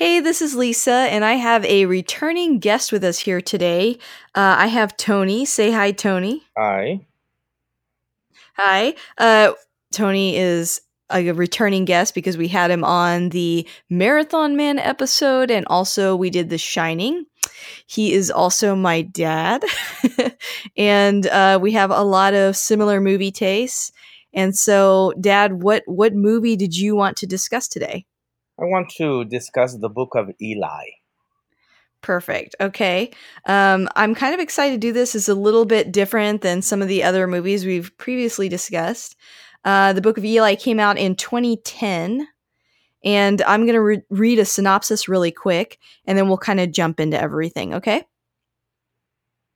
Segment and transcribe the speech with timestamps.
[0.00, 3.98] Hey, this is Lisa, and I have a returning guest with us here today.
[4.34, 5.44] Uh, I have Tony.
[5.44, 6.42] Say hi, Tony.
[6.56, 7.06] Hi.
[8.54, 8.94] Hi.
[9.18, 9.52] Uh,
[9.92, 10.80] Tony is
[11.10, 16.30] a returning guest because we had him on the Marathon Man episode, and also we
[16.30, 17.26] did The Shining.
[17.86, 19.62] He is also my dad,
[20.78, 23.92] and uh, we have a lot of similar movie tastes.
[24.32, 28.06] And so, Dad, what what movie did you want to discuss today?
[28.60, 30.84] I want to discuss the book of Eli.
[32.02, 32.56] Perfect.
[32.60, 33.10] Okay.
[33.46, 35.14] Um, I'm kind of excited to do this.
[35.14, 39.16] It's a little bit different than some of the other movies we've previously discussed.
[39.64, 42.26] Uh, the Book of Eli came out in 2010,
[43.04, 46.72] and I'm going to re- read a synopsis really quick, and then we'll kind of
[46.72, 47.74] jump into everything.
[47.74, 48.06] Okay.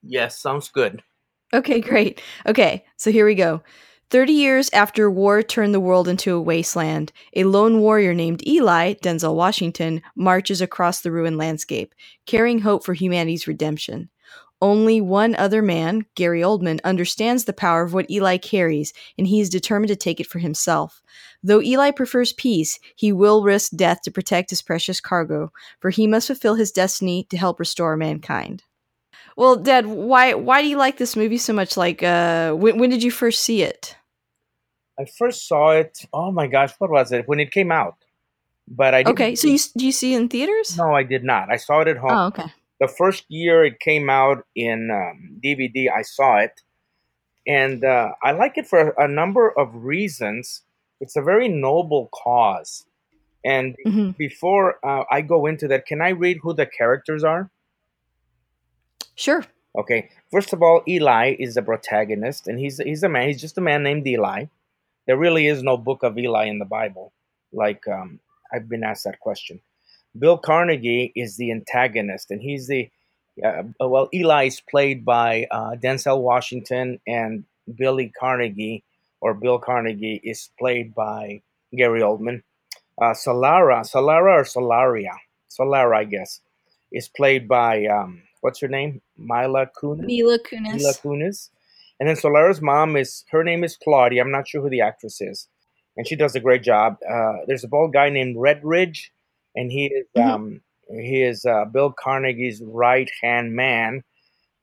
[0.02, 1.02] Yes, sounds good.
[1.54, 2.20] Okay, great.
[2.46, 3.62] Okay, so here we go.
[4.10, 8.94] Thirty years after war turned the world into a wasteland, a lone warrior named Eli,
[8.94, 11.94] Denzel Washington, marches across the ruined landscape,
[12.26, 14.10] carrying hope for humanity's redemption.
[14.62, 19.40] Only one other man, Gary Oldman, understands the power of what Eli carries, and he
[19.40, 21.02] is determined to take it for himself.
[21.42, 26.06] Though Eli prefers peace, he will risk death to protect his precious cargo, for he
[26.06, 28.62] must fulfill his destiny to help restore mankind.
[29.36, 31.76] Well, Dad, why why do you like this movie so much?
[31.76, 33.96] Like, uh, when, when did you first see it?
[34.98, 35.98] I first saw it.
[36.12, 37.96] Oh my gosh, what was it when it came out?
[38.68, 40.76] But I Okay, so you do you see it in theaters?
[40.76, 41.50] no, I did not.
[41.50, 42.12] I saw it at home.
[42.12, 42.46] Oh, okay.
[42.80, 46.60] The first year it came out in um, DVD, I saw it,
[47.46, 50.62] and uh, I like it for a number of reasons.
[51.00, 52.86] It's a very noble cause.
[53.44, 57.50] And hmm before uh, I go into that, can I read who the characters are?
[59.16, 59.44] Sure.
[59.76, 60.08] Okay.
[60.30, 63.28] First of all, Eli is the protagonist, and he's he's a man.
[63.28, 64.46] He's just a man named Eli.
[65.06, 67.12] There really is no book of Eli in the Bible.
[67.52, 68.20] Like um,
[68.52, 69.60] I've been asked that question.
[70.18, 72.88] Bill Carnegie is the antagonist, and he's the
[73.44, 74.08] uh, well.
[74.14, 77.44] Eli is played by uh, Denzel Washington, and
[77.76, 78.84] Billy Carnegie
[79.20, 81.40] or Bill Carnegie is played by
[81.74, 82.42] Gary Oldman.
[83.00, 85.14] Uh, Solara, Solara or Solaria,
[85.50, 86.40] Solara, I guess,
[86.92, 89.00] is played by um, what's her name?
[89.16, 90.04] Mila Kunis.
[90.04, 90.74] Mila Kunis.
[90.74, 91.48] Mila Kunis.
[92.00, 94.22] And then Solara's mom is her name is Claudia.
[94.22, 95.48] I'm not sure who the actress is,
[95.96, 96.98] and she does a great job.
[97.08, 99.10] Uh, there's a bald guy named Redridge,
[99.54, 100.24] and he is Mhm.
[100.24, 100.60] um,
[100.90, 104.02] he is uh, Bill Carnegie's right hand man.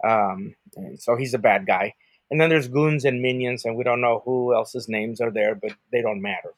[0.03, 0.55] Um,
[0.97, 1.93] so he's a bad guy.
[2.29, 5.53] And then there's goons and minions, and we don't know who else's names are there,
[5.55, 6.53] but they don't matter.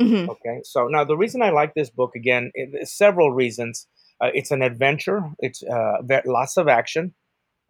[0.00, 3.86] hmm Okay, so now the reason I like this book again, it, several reasons.
[4.20, 5.22] Uh, it's an adventure.
[5.38, 7.14] It's uh, lots of action,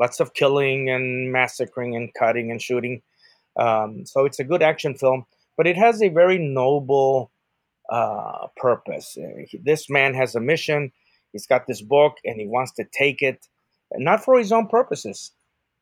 [0.00, 3.03] lots of killing and massacring and cutting and shooting.
[3.56, 7.31] Um, so it's a good action film, but it has a very noble
[7.91, 9.16] uh, purpose.
[9.19, 10.93] Uh, this man has a mission.
[11.33, 13.47] He's got this book, and he wants to take it,
[13.97, 15.33] not for his own purposes,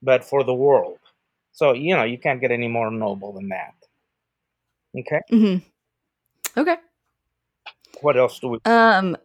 [0.02, 0.98] but for the world.
[1.52, 3.74] So you know, you can't get any more noble than that.
[4.98, 5.56] Okay, hmm
[6.56, 6.76] Okay.
[8.00, 8.58] what else do we?
[8.64, 9.16] Um.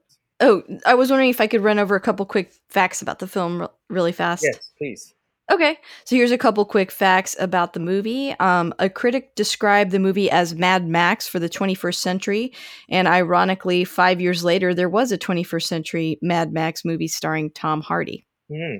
[0.43, 3.27] Oh, I was wondering if I could run over a couple quick facts about the
[3.27, 4.43] film re- really fast.
[4.43, 5.13] Yes, please.
[5.49, 8.31] Okay, so here's a couple quick facts about the movie.
[8.41, 12.53] Um, a critic described the movie as Mad Max for the 21st century,
[12.89, 17.81] and ironically, five years later, there was a 21st century Mad Max movie starring Tom
[17.81, 18.25] Hardy.
[18.51, 18.77] Hmm.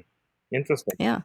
[0.52, 0.96] Interesting.
[1.00, 1.22] Yeah.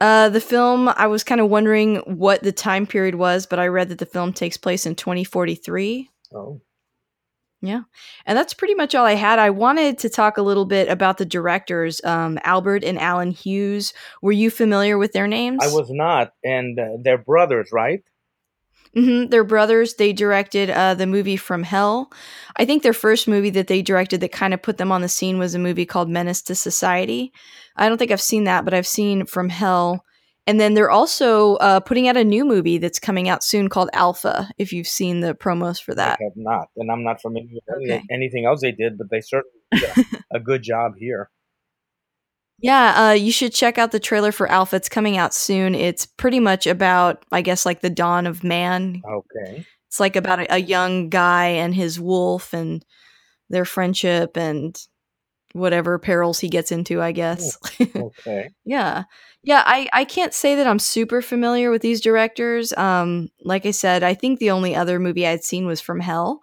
[0.00, 3.68] Uh, the film, I was kind of wondering what the time period was, but I
[3.68, 6.10] read that the film takes place in 2043.
[6.34, 6.60] Oh,
[7.60, 7.82] Yeah.
[8.24, 9.38] And that's pretty much all I had.
[9.40, 13.92] I wanted to talk a little bit about the directors, um, Albert and Alan Hughes.
[14.22, 15.58] Were you familiar with their names?
[15.62, 18.04] I was not, and uh, they're brothers, right?
[18.96, 19.30] Mm-hmm.
[19.30, 19.94] They're brothers.
[19.94, 22.10] They directed uh, the movie From Hell.
[22.56, 25.08] I think their first movie that they directed that kind of put them on the
[25.08, 27.32] scene was a movie called Menace to Society.
[27.76, 30.04] I don't think I've seen that, but I've seen From Hell
[30.48, 33.90] And then they're also uh, putting out a new movie that's coming out soon called
[33.92, 34.48] Alpha.
[34.58, 37.82] If you've seen the promos for that, I have not, and I'm not familiar with
[37.90, 38.02] Okay.
[38.10, 39.84] anything else they did, but they certainly did
[40.32, 41.30] a, a good job here.
[42.60, 44.76] yeah, uh, you should check out the trailer for Alpha.
[44.76, 45.74] It's coming out soon.
[45.74, 49.02] It's pretty much about, I guess, like the dawn of man.
[49.08, 49.64] Okay.
[49.86, 52.84] It's like about a, a young guy and his wolf and
[53.48, 54.76] their friendship and
[55.58, 57.00] whatever perils he gets into.
[57.02, 57.56] I guess.
[57.96, 58.50] Okay.
[58.64, 59.04] Yeah.
[59.42, 62.72] Yeah, I, I can't say that I'm super familiar with these directors.
[62.74, 66.40] Um, like I said, I think the only other movie I'd seen was From Hell.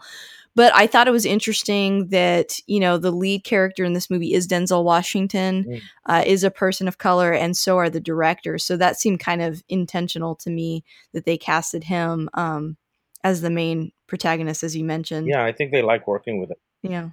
[0.56, 4.34] But I thought it was interesting that, you know, the lead character in this movie
[4.34, 5.82] is Denzel Washington, Mm.
[6.06, 8.64] uh, is a person of color, and so are the directors.
[8.64, 12.78] So that seemed kind of intentional to me that they casted him um,
[13.24, 15.28] as the main protagonist, as you mentioned.
[15.28, 16.60] Yeah, I think they like working with it.
[16.82, 17.10] Yeah.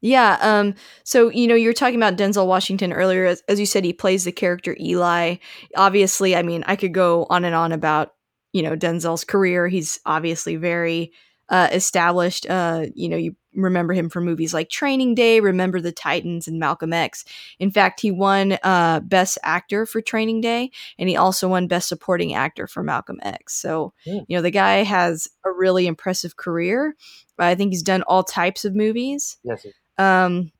[0.00, 0.38] Yeah.
[0.40, 0.74] Um,
[1.04, 3.26] so, you know, you were talking about Denzel Washington earlier.
[3.26, 5.36] As, as you said, he plays the character Eli.
[5.76, 8.14] Obviously, I mean, I could go on and on about,
[8.52, 9.66] you know, Denzel's career.
[9.68, 11.12] He's obviously very
[11.48, 12.48] uh, established.
[12.48, 16.60] Uh, you know, you remember him from movies like Training Day, Remember the Titans, and
[16.60, 17.24] Malcolm X.
[17.58, 21.88] In fact, he won uh, Best Actor for Training Day, and he also won Best
[21.88, 23.54] Supporting Actor for Malcolm X.
[23.60, 24.18] So, Hmm.
[24.28, 26.94] you know, the guy has a really impressive career.
[27.40, 29.38] I think he's done all types of movies.
[29.42, 29.64] Yes.
[29.64, 30.52] it- Um,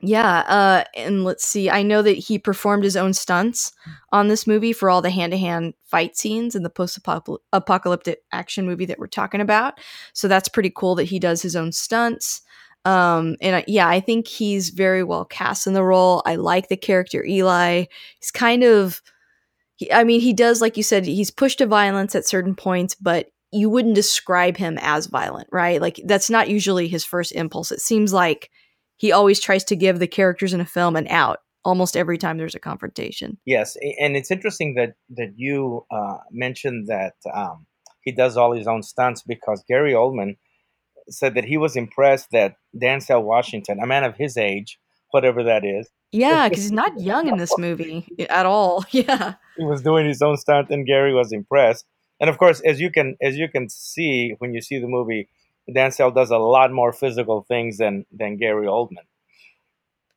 [0.00, 1.70] yeah, uh, and let's see.
[1.70, 3.72] I know that he performed his own stunts
[4.12, 8.98] on this movie for all the hand-to-hand fight scenes in the post-apocalyptic action movie that
[8.98, 9.80] we're talking about.
[10.12, 12.42] So that's pretty cool that he does his own stunts.
[12.84, 16.20] Um, and I, yeah, I think he's very well cast in the role.
[16.26, 17.86] I like the character Eli.
[18.20, 19.00] He's kind of,
[19.76, 22.94] he, I mean, he does like you said, he's pushed to violence at certain points,
[22.94, 25.80] but you wouldn't describe him as violent, right?
[25.80, 27.70] Like that's not usually his first impulse.
[27.70, 28.50] It seems like
[28.96, 32.36] he always tries to give the characters in a film an out almost every time
[32.36, 33.38] there's a confrontation.
[33.46, 37.66] Yes, and it's interesting that that you uh, mentioned that um,
[38.02, 40.36] he does all his own stunts because Gary Oldman
[41.08, 44.78] said that he was impressed that Denzel Washington, a man of his age,
[45.10, 48.84] whatever that is, Yeah, because he's not young in this movie at all.
[48.90, 49.34] Yeah.
[49.56, 51.84] he was doing his own stunt, and Gary was impressed.
[52.20, 55.28] And of course, as you can as you can see when you see the movie,
[55.68, 59.06] Denzel does a lot more physical things than than Gary Oldman.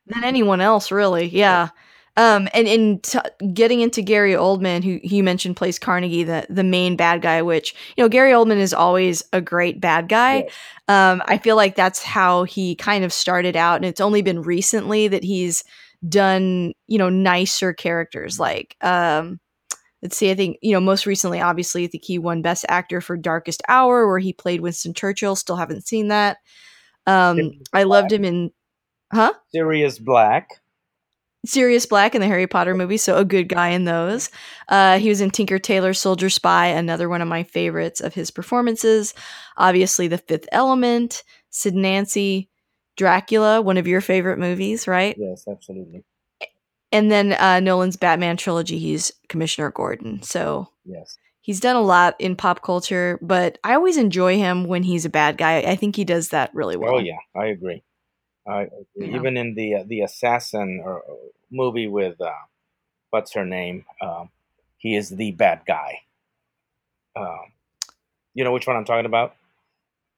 [0.07, 1.69] than anyone else really yeah
[2.15, 3.19] um and and t-
[3.53, 7.41] getting into gary oldman who who you mentioned plays carnegie the the main bad guy
[7.41, 10.53] which you know gary oldman is always a great bad guy Yes.
[10.87, 14.41] um i feel like that's how he kind of started out and it's only been
[14.41, 15.63] recently that he's
[16.07, 19.39] done you know nicer characters like um
[20.01, 23.01] let's see i think you know most recently obviously i think he won best actor
[23.01, 26.37] for darkest hour where he played winston churchill still haven't seen that
[27.05, 28.51] um Sirius i loved him in
[29.11, 30.49] huh Sirius Black.
[31.45, 34.29] Sirius Black in the Harry Potter movie, so a good guy in those.
[34.67, 38.31] Uh, he was in Tinker Tailor Soldier Spy, another one of my favorites of his
[38.31, 39.13] performances.
[39.55, 42.49] Obviously, The Fifth Element, Sid Nancy,
[42.97, 45.15] Dracula, one of your favorite movies, right?
[45.17, 46.03] Yes, absolutely.
[46.91, 50.21] And then uh, Nolan's Batman trilogy, he's Commissioner Gordon.
[50.23, 51.17] So Yes.
[51.41, 55.09] he's done a lot in pop culture, but I always enjoy him when he's a
[55.09, 55.57] bad guy.
[55.59, 56.95] I think he does that really well.
[56.95, 57.83] Oh yeah, I agree.
[58.47, 58.65] Yeah.
[58.95, 61.15] even in the uh, the assassin or uh,
[61.51, 62.31] movie with uh,
[63.09, 64.29] what's her name, um,
[64.77, 65.99] he is the bad guy.
[67.15, 67.51] Um,
[68.33, 69.35] you know which one I'm talking about?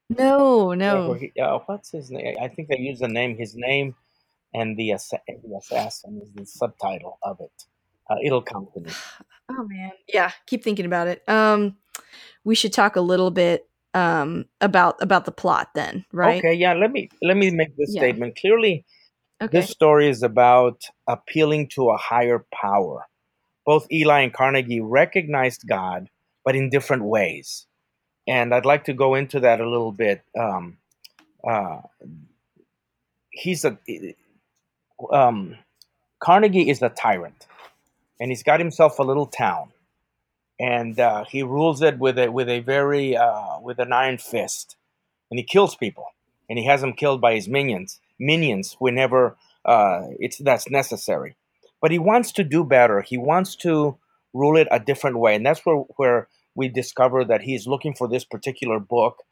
[0.09, 1.09] No, no.
[1.09, 2.35] where he- uh, what's his name?
[2.41, 3.95] I think they use the name, his name,
[4.53, 7.63] and the assa- the assassin is the subtitle of it.
[8.09, 8.91] Uh, it'll come to me.
[9.49, 9.91] Oh man.
[10.07, 11.23] Yeah, keep thinking about it.
[11.27, 11.77] Um
[12.43, 16.37] we should talk a little bit um about about the plot then, right?
[16.37, 16.73] Okay, yeah.
[16.73, 18.01] Let me let me make this Yeah.
[18.01, 18.85] statement clearly.
[19.41, 19.59] Okay.
[19.59, 23.07] This story is about appealing to a higher power.
[23.65, 26.09] Both Eli and Carnegie recognized God,
[26.43, 27.65] but in different ways.
[28.27, 30.23] And I'd like to go into that a little bit.
[30.37, 30.77] Um,
[31.47, 31.81] uh,
[33.31, 33.77] he's a
[35.11, 35.57] um,
[36.19, 37.47] Carnegie is a tyrant,
[38.19, 39.71] and he's got himself a little town,
[40.59, 44.75] and uh, he rules it with a with a very uh, with an iron fist,
[45.31, 46.05] and he kills people,
[46.49, 51.35] and he has them killed by his minions minions whenever uh, it's that's necessary.
[51.81, 53.01] But he wants to do better.
[53.01, 53.97] He wants to
[54.33, 58.07] rule it a different way, and that's where where we discover that he's looking for
[58.07, 59.23] this particular book,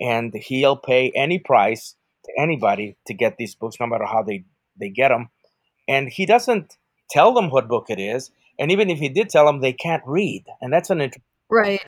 [0.00, 4.44] and he'll pay any price to anybody to get these books, no matter how they
[4.80, 5.28] they get them.
[5.88, 6.76] And he doesn't
[7.10, 10.02] tell them what book it is, and even if he did tell them, they can't
[10.06, 11.22] read, and that's an interesting.
[11.50, 11.80] Right.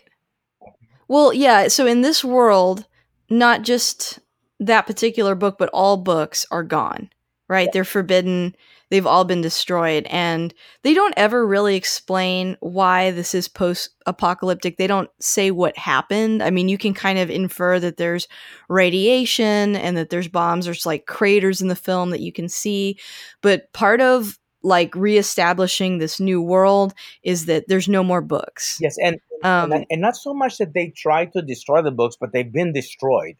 [1.08, 2.86] Well, yeah, so in this world,
[3.28, 4.18] not just
[4.58, 7.10] that particular book, but all books are gone,
[7.52, 7.70] right?
[7.72, 8.56] They're forbidden.
[8.90, 10.06] They've all been destroyed.
[10.10, 14.76] And they don't ever really explain why this is post apocalyptic.
[14.76, 16.42] They don't say what happened.
[16.42, 18.26] I mean, you can kind of infer that there's
[18.68, 20.64] radiation and that there's bombs.
[20.64, 22.98] There's like craters in the film that you can see.
[23.40, 28.78] But part of like reestablishing this new world is that there's no more books.
[28.80, 32.16] Yes, and Um, and, and not so much that they try to destroy the books,
[32.20, 33.34] but they've been destroyed.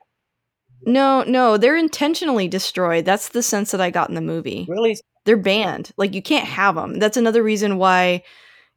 [0.87, 3.05] No, no, they're intentionally destroyed.
[3.05, 4.67] That's the sense that I got in the movie.
[4.69, 4.97] Really?
[5.25, 5.93] They're banned.
[5.97, 6.99] Like you can't have them.
[6.99, 8.23] That's another reason why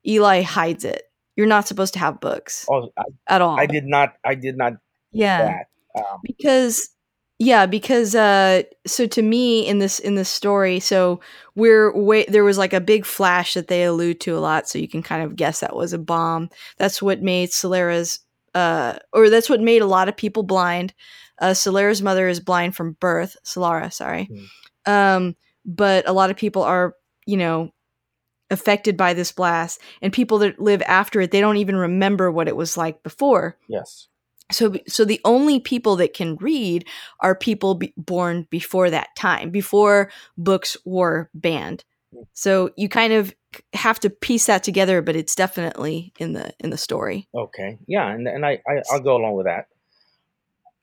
[0.06, 1.04] Eli hides it.
[1.36, 3.60] You're not supposed to have books Oh, I, at all.
[3.60, 4.14] I did not.
[4.24, 4.74] I did not.
[5.12, 5.44] Yeah.
[5.44, 5.68] That.
[6.00, 6.90] Um, because
[7.40, 11.20] yeah because uh so to me in this in this story so
[11.56, 14.80] we're wait there was like a big flash that they allude to a lot so
[14.80, 18.20] you can kind of guess that was a bomb that's what made solara's
[18.54, 20.94] uh or that's what made a lot of people blind
[21.40, 24.30] uh solara's mother is blind from birth solara sorry
[24.86, 24.92] Hmm.
[24.92, 27.72] um but a lot of people are you know
[28.52, 32.48] affected by this blast and people that live after it they don't even remember what
[32.48, 34.08] it was like before yes.
[34.52, 36.86] so so the only people that can read
[37.22, 41.84] are people be- born before that time before books were banned
[42.34, 43.34] so you kind of
[43.74, 47.78] have to piece that together but it's definitely in the in the story Okay.
[47.88, 49.68] Yeah, and and I, I I'll go along with that.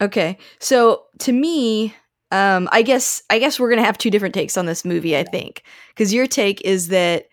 [0.02, 1.94] Okay so to me
[2.32, 5.22] um i guess i guess we're gonna have two different takes on this movie i
[5.22, 7.26] think because your take is that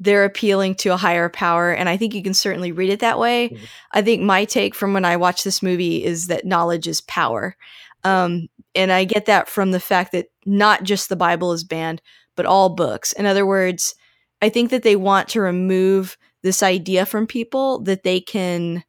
[0.00, 3.18] they're appealing to a higher power and i think you can certainly read it that
[3.18, 3.48] way.
[3.50, 3.58] Mhm.
[3.92, 7.56] i think my take from when i watched this movie is that knowledge is power
[8.04, 12.02] um, and i get that from the fact that not just the bible is banned
[12.34, 13.12] but all books.
[13.12, 13.94] In other words
[14.40, 18.82] i think that they want to remove this idea from people that they can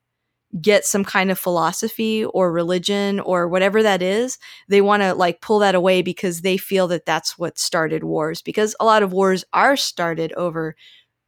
[0.62, 4.38] get some kind of philosophy or religion or whatever that is
[4.70, 8.42] they want to like pull that away because they feel that that's what started wars
[8.42, 10.76] because a lot of wars are started over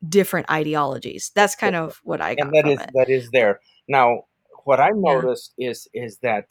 [0.08, 3.60] different ideologies that's kind of what i got and that is that is there.
[3.88, 4.24] Now,
[4.66, 5.22] what I Yeah.
[5.58, 6.46] is is that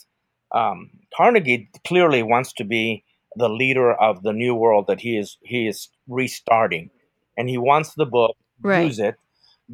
[0.54, 3.04] um, Carnegie clearly wants to be
[3.36, 6.90] the leader of the new world that he is he is restarting,
[7.36, 8.86] and he wants the book Right.
[8.86, 9.16] use it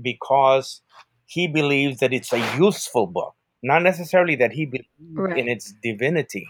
[0.00, 0.82] because
[1.30, 5.38] he believes that it's a useful book, not necessarily that he believes Right.
[5.38, 6.46] in its divinity.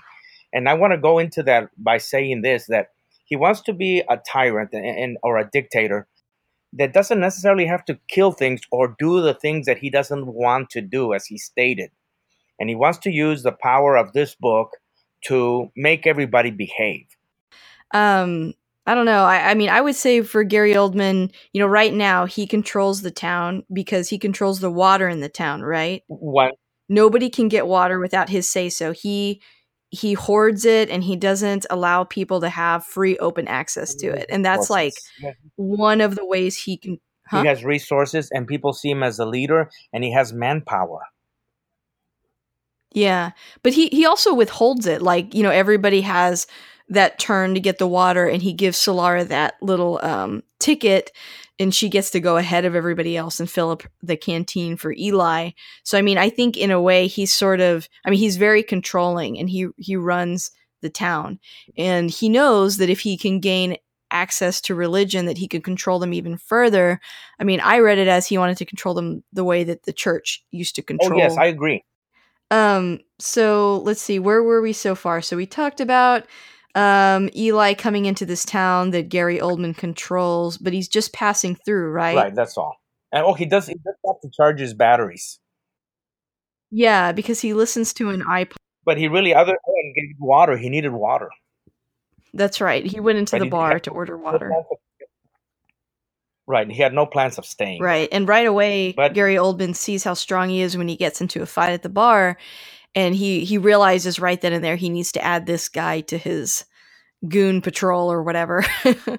[0.55, 2.89] And I want to go into that by saying this: that
[3.27, 6.09] he wants to be a tyrant and, and or a dictator
[6.75, 10.71] that doesn't necessarily have to kill things or do the things that he doesn't want
[10.71, 11.91] to do, as he stated.
[12.61, 14.71] And he wants to use the power of this book
[15.27, 17.07] to make everybody behave.
[17.93, 18.55] um
[18.91, 19.25] i don't know.
[19.25, 23.03] I, I mean i would say for gary oldman you know right now he controls
[23.03, 26.03] the town because he controls the water in the town right?
[26.09, 26.53] One,
[26.89, 29.41] nobody can get water without his say so he
[29.91, 34.27] he hoards it and he doesn't allow people to have free open access to it.
[34.31, 34.95] And that's like
[35.57, 37.43] one of the ways he can huh?
[37.43, 41.01] he has resources, and people see him as a leader, and he has manpower.
[42.93, 43.33] Yeah,
[43.63, 45.03] but he he also withholds it.
[45.03, 46.47] Like you know, everybody has
[46.91, 51.13] that turn to get the water, and he gives Solara that little um, ticket,
[51.59, 54.93] and she gets to go ahead of everybody else and fill up the canteen for
[54.93, 55.51] Eli.
[55.85, 57.89] So I mean, I think in a way he's sort of.
[58.05, 60.51] I mean, he's very controlling, and he he runs
[60.83, 61.39] the town,
[61.77, 63.77] and he knows that if he can gain
[64.13, 67.01] access to religion that he could control them even further
[67.39, 69.93] i mean i read it as he wanted to control them the way that the
[69.93, 71.85] church used to control Oh yes, I agree.
[72.51, 75.23] um, so let's see, where were we so far?
[75.23, 76.27] So we talked about
[76.75, 81.91] um Eli coming into this town that Gary Oldman controls, but he's just passing through,
[81.91, 82.17] right?
[82.17, 82.77] Right, that's all.
[83.13, 83.67] And oh, he does.
[83.67, 85.41] He does have to charge his batteries,
[86.71, 88.55] Yeah, because he listens to an iPod.
[88.85, 91.31] but he really, other than getting water, he needed water.
[92.33, 92.87] That's right.
[92.87, 94.53] He went into But the bar to order water.
[96.47, 97.81] Right, he had no plans of staying.
[97.81, 98.09] Right.
[98.11, 101.43] And right away But- Gary Oldman sees how strong he is when he gets into
[101.43, 102.37] a fight at the bar
[102.95, 106.19] and he he realizes right then and there he needs to add this guy to
[106.19, 106.65] his
[107.29, 108.65] goon patrol or whatever.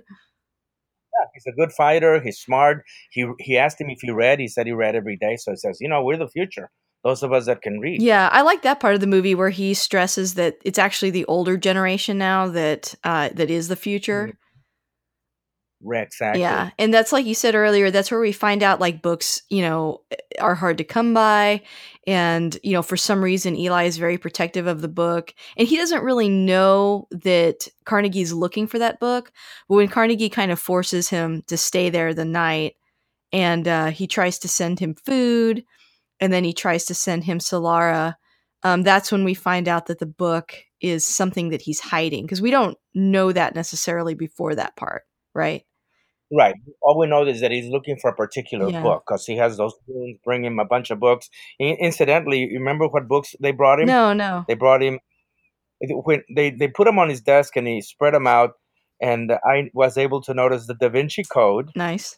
[1.14, 2.22] Yeah, he's a good fighter.
[2.22, 2.84] He's smart.
[3.12, 4.40] He he asked him if he read.
[4.40, 5.36] He said he read every day.
[5.36, 6.72] So he says, you know, we're the future.
[7.04, 8.02] Those of us that can read.
[8.02, 11.26] Yeah, I like that part of the movie where he stresses that it's actually the
[11.26, 14.26] older generation now that uh, that is the future.
[14.26, 14.36] Right,
[16.04, 16.42] exactly.
[16.42, 17.92] Yeah, and that's like you said earlier.
[17.92, 20.02] That's where we find out like books, you know,
[20.40, 21.62] are hard to come by,
[22.08, 25.78] and you know, for some reason, Eli is very protective of the book, and he
[25.78, 29.32] doesn't really know that Carnegie's looking for that book.
[29.68, 32.76] But when Carnegie kind of forces him to stay there the night,
[33.34, 35.64] and uh, he tries to send him food,
[36.20, 38.16] and then he tries to send him Solara,
[38.64, 42.42] um, that's when we find out that the book is something that he's hiding because
[42.42, 45.64] we don't know that necessarily before that part, right?
[46.32, 46.56] Right.
[46.82, 48.82] All we know is that he's looking for a particular Yeah.
[48.82, 51.30] book because he has those goons bring him a bunch of books.
[51.60, 53.88] Incidentally, you remember what books they brought him?
[53.88, 54.46] No, no.
[54.48, 55.00] They brought him
[55.80, 58.52] when they they put him on his desk and he spread them out,
[59.02, 62.18] and I was able to notice the Da Vinci Code, Nice.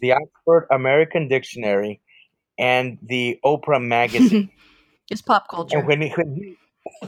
[0.00, 2.00] the Oxford American Dictionary,
[2.58, 4.50] and the Oprah magazine.
[5.08, 5.78] Just pop culture.
[5.78, 6.34] and when he, when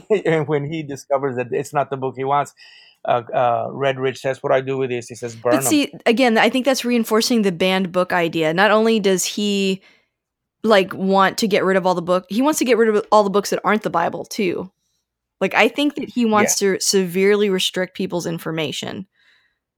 [0.09, 2.53] he and when he discovers that it's not the book he wants,
[3.05, 5.69] uh, uh, Redridge says, "What do I do with this?" He says, "Burn But them."
[5.69, 8.53] see, again, I think that's reinforcing the banned book idea.
[8.53, 9.81] Not only does he
[10.63, 13.05] like want to get rid of all the book, he wants to get rid of
[13.11, 14.71] all the books that aren't the Bible too.
[15.41, 19.07] Like I think that he wants to severely restrict people's information.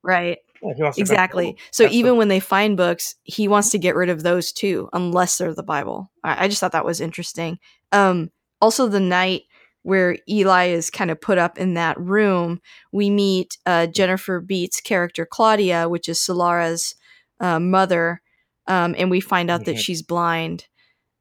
[0.04, 0.38] Right?
[0.62, 1.58] Yeah, he wants to Exactly.
[1.72, 4.52] So That's the- even when they find books, he wants to get rid of those
[4.52, 6.12] too, unless they're the Bible.
[6.24, 7.58] I, I just thought that was interesting.
[7.92, 8.30] Um,
[8.62, 9.44] also, the night
[9.86, 12.60] where Eli is kind of put up in that room,
[12.92, 16.96] we meet uh, Jennifer Beals' character Claudia, which is Solara's
[17.40, 18.22] uh, mother,
[18.68, 19.80] um, and we find out that Mhm.
[19.80, 20.66] she's blind.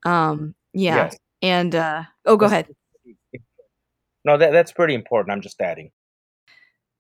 [0.06, 1.16] Um, yeah, Yes.
[1.42, 3.42] and uh, oh, go That's- ahead.
[4.25, 5.33] No, that that's pretty important.
[5.35, 5.90] I'm just adding.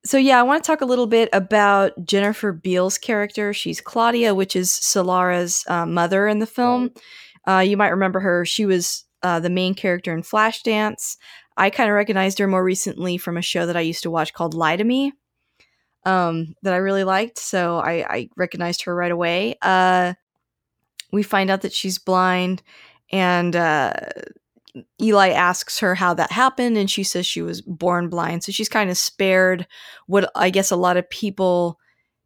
[0.04, 3.54] So yeah, I want to talk a little bit about Jennifer Beals' character.
[3.54, 6.90] She's Claudia, which is Solara's uh, mother in the film.
[7.48, 8.44] Uh, you might remember her.
[8.44, 11.16] She was uh, the main character in Flashdance.
[11.56, 14.32] I kind of recognized her more recently from a show that I used to watch
[14.32, 15.12] called Lie to Me,
[16.04, 17.38] um, that I really liked.
[17.38, 19.56] So I, I recognized her right away.
[19.62, 20.14] Uh,
[21.12, 22.62] we find out that she's blind,
[23.12, 23.92] and uh,
[25.00, 28.42] Eli asks her how that happened, and she says she was born blind.
[28.42, 29.66] So she's kind of spared
[30.06, 31.78] what I guess a lot of people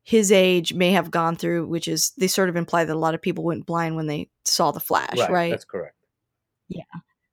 [0.03, 3.15] his age may have gone through, which is they sort of imply that a lot
[3.15, 5.51] of people went blind when they saw the flash, right?
[5.51, 5.97] That's correct.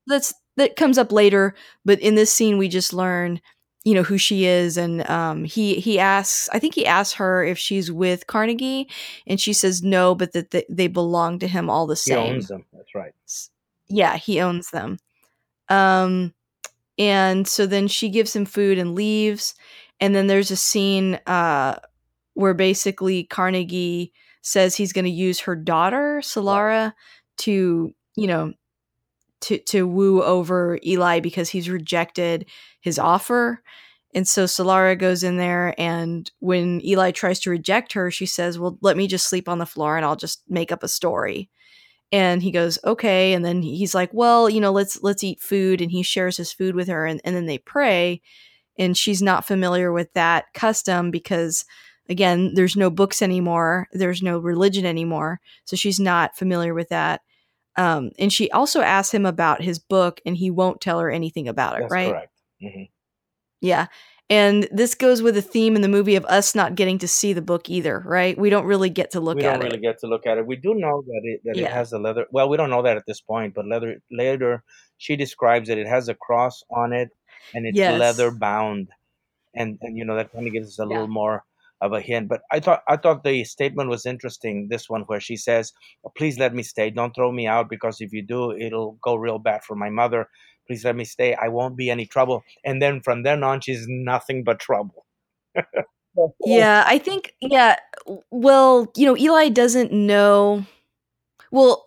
[0.08, 3.42] That's that comes up later, but in this scene we just learn,
[3.84, 7.44] you know, who she is, and um, he he asks, I think he asks her
[7.44, 8.90] if she's with Carnegie,
[9.28, 12.36] and she says no, but that th- they belong to him all the He same.
[12.36, 12.66] owns them.
[12.74, 13.14] That's right.
[13.88, 14.98] Yeah he owns them
[15.70, 16.34] um
[16.98, 19.56] and so then she gives him food and leaves
[20.00, 21.78] and then there's a scene uh
[22.36, 26.94] where basically carnegie says he's going to use her daughter solara
[27.38, 28.54] to you know
[29.46, 32.48] to to woo over eli because he's rejected
[32.82, 33.62] his offer.
[34.14, 38.58] And so solara goes in there and when eli tries to reject her she says
[38.58, 41.50] well let me just sleep on the floor and i'll just make up a story.
[42.12, 43.34] And he goes okay.
[43.34, 45.80] And then he's like well you know let's let's eat food.
[45.82, 48.22] And he shares his food with her and, and then they pray.
[48.78, 51.66] And she's not familiar with that custom because
[52.10, 53.88] again there's no books anymore.
[53.92, 55.40] There's no religion anymore.
[55.66, 57.22] So she's not familiar with that
[57.78, 61.48] um, and she also asks him about his book and he won't tell her anything
[61.48, 62.32] about it That's right correct.
[62.62, 62.84] hmm
[63.62, 63.88] yeah
[64.30, 67.32] and this goes with a theme in the movie of us not getting to see
[67.34, 69.78] the book either right we don't really get to look we at don't it really
[69.80, 70.46] get to look at it.
[70.46, 71.66] We do know that it that Yeah.
[71.66, 72.26] it has a leather.
[72.32, 74.64] Well, we don't know that at this point, but leather later
[74.98, 77.10] she describes that it has a cross on it
[77.54, 78.00] and it's Yes.
[78.00, 78.90] leather bound,
[79.56, 80.90] and and you know that kind of gives us a Yeah.
[80.90, 81.44] little more
[81.82, 82.28] of a hint.
[82.30, 84.68] But I thought I thought the statement was interesting.
[84.70, 85.74] This one where she says,
[86.18, 86.90] "Please let me stay.
[86.90, 90.28] Don't throw me out because if you do, it'll go real bad for my mother.
[90.68, 91.36] Please let me stay.
[91.36, 95.06] I won't be any trouble." And then from then on, she's nothing but trouble.
[96.46, 97.76] Yeah, I think yeah.
[98.32, 100.66] Well, you know, Eli doesn't know.
[101.52, 101.86] Well,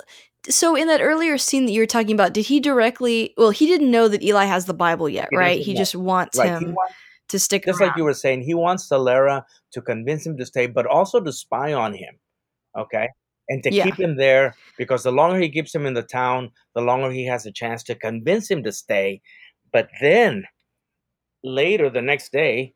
[0.49, 3.35] so in that earlier scene that you were talking about, did he directly?
[3.37, 5.61] Well, he didn't know that Eli has the Bible yet, He right?
[5.61, 6.59] He just wants Right.
[6.59, 6.95] He him wants
[7.29, 7.91] to stick just around.
[7.91, 11.33] like you were saying, he wants Solara to convince him to stay, but also to
[11.33, 12.19] spy on him.
[12.77, 13.09] Okay.
[13.49, 13.85] And to Yeah.
[13.85, 17.25] keep him there because the longer he keeps him in the town, the longer he
[17.27, 19.23] has a chance to convince him to stay.
[19.73, 20.45] But then
[21.43, 22.75] later, the next day,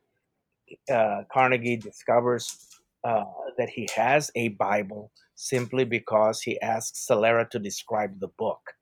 [0.91, 2.69] uh, Carnegie discovers
[3.03, 3.23] uh,
[3.57, 8.73] that he has a Bible simply because he asks Solara to describe the book.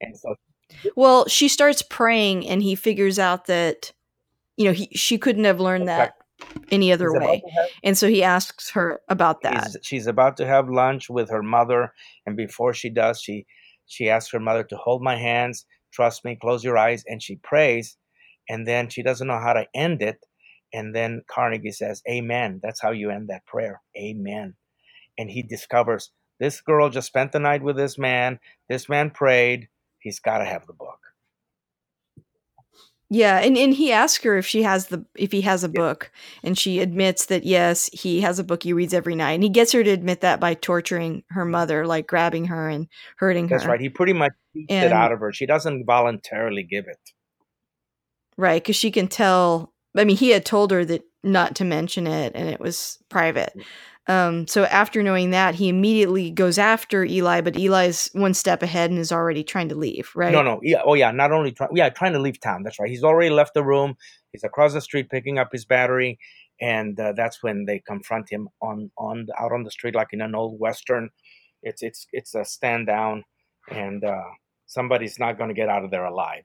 [0.00, 0.34] And so
[0.96, 3.92] well, she starts praying, and he figures out that
[4.56, 6.14] you know he she couldn't have learned that
[6.70, 9.66] any other way, have and so he asks her about that.
[9.66, 11.92] He's, she's about to have lunch with her mother,
[12.26, 13.46] and before she does, she
[13.86, 17.36] she asks her mother to hold my hands, trust me, close your eyes, and she
[17.36, 17.96] prays,
[18.48, 20.24] and then she doesn't know how to end it,
[20.72, 24.54] and then Carnegie says, "Amen." That's how you end that prayer, Amen.
[25.18, 26.10] And he discovers
[26.42, 28.40] this girl just spent the night with this man.
[28.68, 29.68] This man prayed.
[30.00, 30.98] He's got to have the book.
[33.14, 35.72] Yeah, and, and he asks her if she has the if he has a Yeah.
[35.82, 36.10] book,
[36.42, 39.50] and she admits that yes, he has a book he reads every night, and he
[39.50, 43.64] gets her to admit that by torturing her mother, like grabbing her and hurting That's
[43.64, 43.66] her.
[43.66, 43.80] That's right.
[43.82, 45.30] He pretty much keeps it out of her.
[45.30, 46.96] She doesn't voluntarily give it.
[48.38, 48.62] right?
[48.62, 49.72] Because she can tell.
[49.94, 53.52] I mean, he had told her that not to mention it, and it was private.
[53.54, 53.64] Mm.
[54.08, 58.90] Um, so after knowing that, he immediately goes after Eli, but Eli's one step ahead
[58.90, 60.32] and is already trying to leave, right?
[60.32, 62.64] No, no, yeah, oh yeah, not only trying, yeah, trying to leave town.
[62.64, 62.90] That's right.
[62.90, 63.96] He's already left the room.
[64.32, 66.18] He's across the street picking up his battery,
[66.60, 70.20] and uh, that's when they confront him on on out on the street, like in
[70.20, 71.10] an old western.
[71.62, 73.22] It's it's it's a stand down,
[73.70, 74.30] and uh,
[74.66, 76.44] somebody's not going to get out of there alive.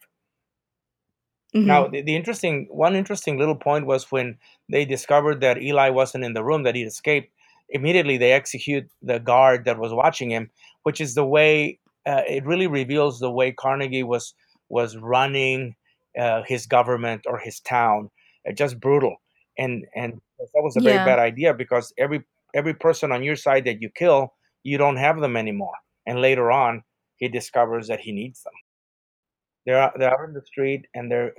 [1.56, 1.66] Mhm.
[1.66, 4.38] Now, the, the interesting one interesting little point was when
[4.70, 7.32] they discovered that Eli wasn't in the room, that he'd escaped.
[7.70, 10.50] Immediately, they execute the guard that was watching him,
[10.84, 14.34] which is the way uh, it really reveals the way Carnegie was
[14.70, 15.76] was running
[16.20, 18.10] uh, his government or his town.
[18.48, 19.18] Uh, just brutal,
[19.58, 21.06] and and that was a very Yeah.
[21.06, 22.24] bad idea because every
[22.56, 25.76] every person on your side that you kill, you don't have them anymore.
[26.06, 26.84] And later on,
[27.18, 28.54] he discovers that he needs them.
[29.66, 31.34] They're out- they're out in the street, and they're.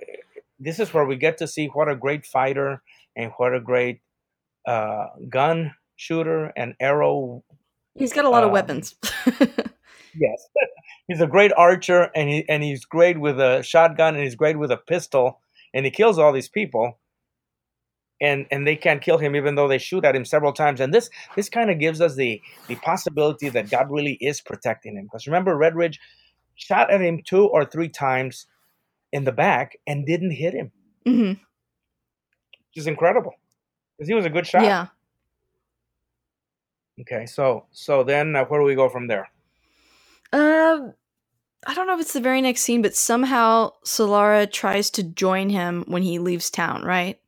[0.60, 2.82] This is where we get to see what a great fighter
[3.16, 4.00] and what a great
[4.66, 7.42] uh, gun shooter and arrow.
[7.94, 8.94] He's got a lot of um, weapons.
[10.20, 10.48] Yes,
[11.06, 14.58] he's a great archer, and he and he's great with a shotgun, and he's great
[14.58, 15.40] with a pistol,
[15.74, 16.98] and he kills all these people.
[18.20, 20.80] And and they can't kill him even though they shoot at him several times.
[20.80, 24.96] And this this kind of gives us the the possibility that God really is protecting
[24.96, 25.04] him.
[25.04, 25.98] Because remember, Redridge
[26.56, 28.46] shot at him two or three times
[29.12, 30.72] in the back and didn't hit him,
[31.06, 31.28] Mm-hmm.
[31.28, 33.34] which is incredible
[33.96, 34.62] because he was a good shot.
[34.64, 34.86] Yeah.
[37.00, 39.30] Okay, so so then uh, where do we go from there?
[40.32, 40.94] Um,
[41.66, 45.50] I don't know if it's the very next scene, but somehow Solara tries to join
[45.50, 47.18] him when he leaves town, right?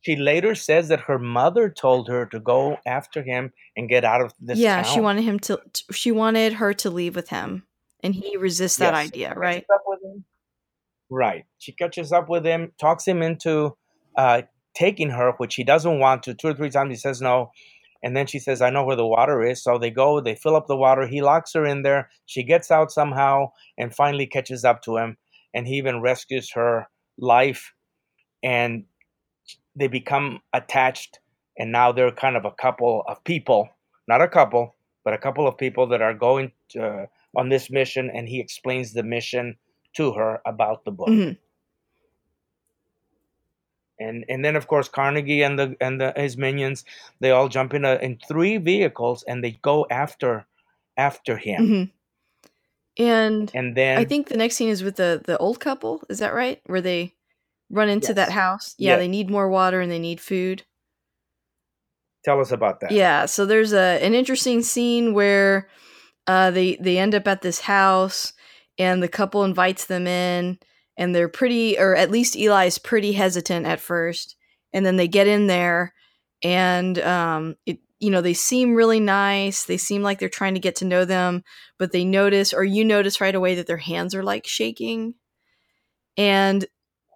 [0.00, 4.20] She later says that her mother told her to go after him and get out
[4.20, 4.94] of this yeah, town.
[4.94, 5.60] she wanted him to.
[5.90, 7.66] She wanted her to leave with him,
[8.02, 9.08] and he resists that Yes.
[9.08, 9.64] idea, right?
[9.72, 10.24] up with him.
[11.10, 11.44] Right.
[11.58, 13.76] She catches up with him, talks him into
[14.16, 14.42] uh,
[14.74, 16.34] taking her, which he doesn't want to.
[16.34, 17.50] Two or three times he says no.
[18.02, 19.62] And then she says, I know where the water is.
[19.62, 21.06] So they go, they fill up the water.
[21.06, 22.10] He locks her in there.
[22.26, 25.16] She gets out somehow and finally catches up to him.
[25.54, 27.72] And he even rescues her life.
[28.42, 28.84] And
[29.74, 31.20] they become attached.
[31.58, 33.68] And now they're kind of a couple of people,
[34.06, 38.10] not a couple, but a couple of people that are going to, on this mission.
[38.14, 39.56] And he explains the mission
[39.96, 41.08] to her about the book.
[41.08, 41.32] hmm
[44.00, 46.84] and and then of course Carnegie and the and the, his minions
[47.20, 50.46] they all jump in a, in three vehicles and they go after
[50.96, 55.38] after him hmm And and then I think the next scene is with the the
[55.38, 56.02] old couple.
[56.08, 56.60] Is that right?
[56.66, 57.14] Where they
[57.70, 58.74] run into that house.
[58.78, 58.98] Yeah, Yes.
[59.00, 60.64] they need more water and they need food.
[62.24, 65.68] tell us about that Yeah, so there's a an interesting scene where
[66.26, 68.32] uh, they they end up at this house
[68.78, 70.58] and the couple invites them in
[70.98, 74.36] and they're pretty or at least Eli's pretty hesitant at first
[74.74, 75.94] and then they get in there
[76.42, 80.60] and um it you know they seem really nice they seem like they're trying to
[80.60, 81.42] get to know them
[81.78, 85.14] but they notice or you notice right away that their hands are like shaking
[86.18, 86.66] and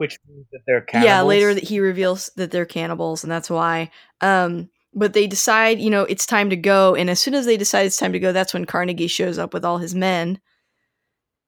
[0.03, 1.09] which means that they're cannibals.
[1.09, 3.88] yeah, later that he reveals that they're cannibals, and that's why.
[4.21, 7.57] Um, but they decide, you know, it's time to go, and as soon as they
[7.57, 10.40] decide it's time to go, that's when Carnegie shows up with all his men,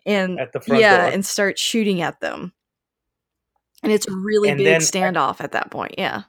[0.06, 1.12] and at the front yeah, door.
[1.12, 2.52] and starts shooting at them,
[3.82, 5.94] and it's a really And big then- uh, standoff at that point.
[5.98, 6.22] Yeah,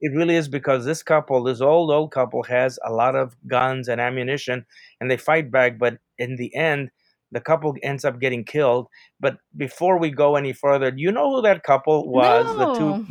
[0.00, 3.88] it really is because this couple this old old couple has a lot of guns
[3.88, 4.64] and ammunition
[5.00, 6.90] and they fight back but in the end
[7.32, 8.86] the couple ends up getting killed.
[9.18, 12.46] But before we go any further do you know who that couple was?
[12.46, 13.04] The two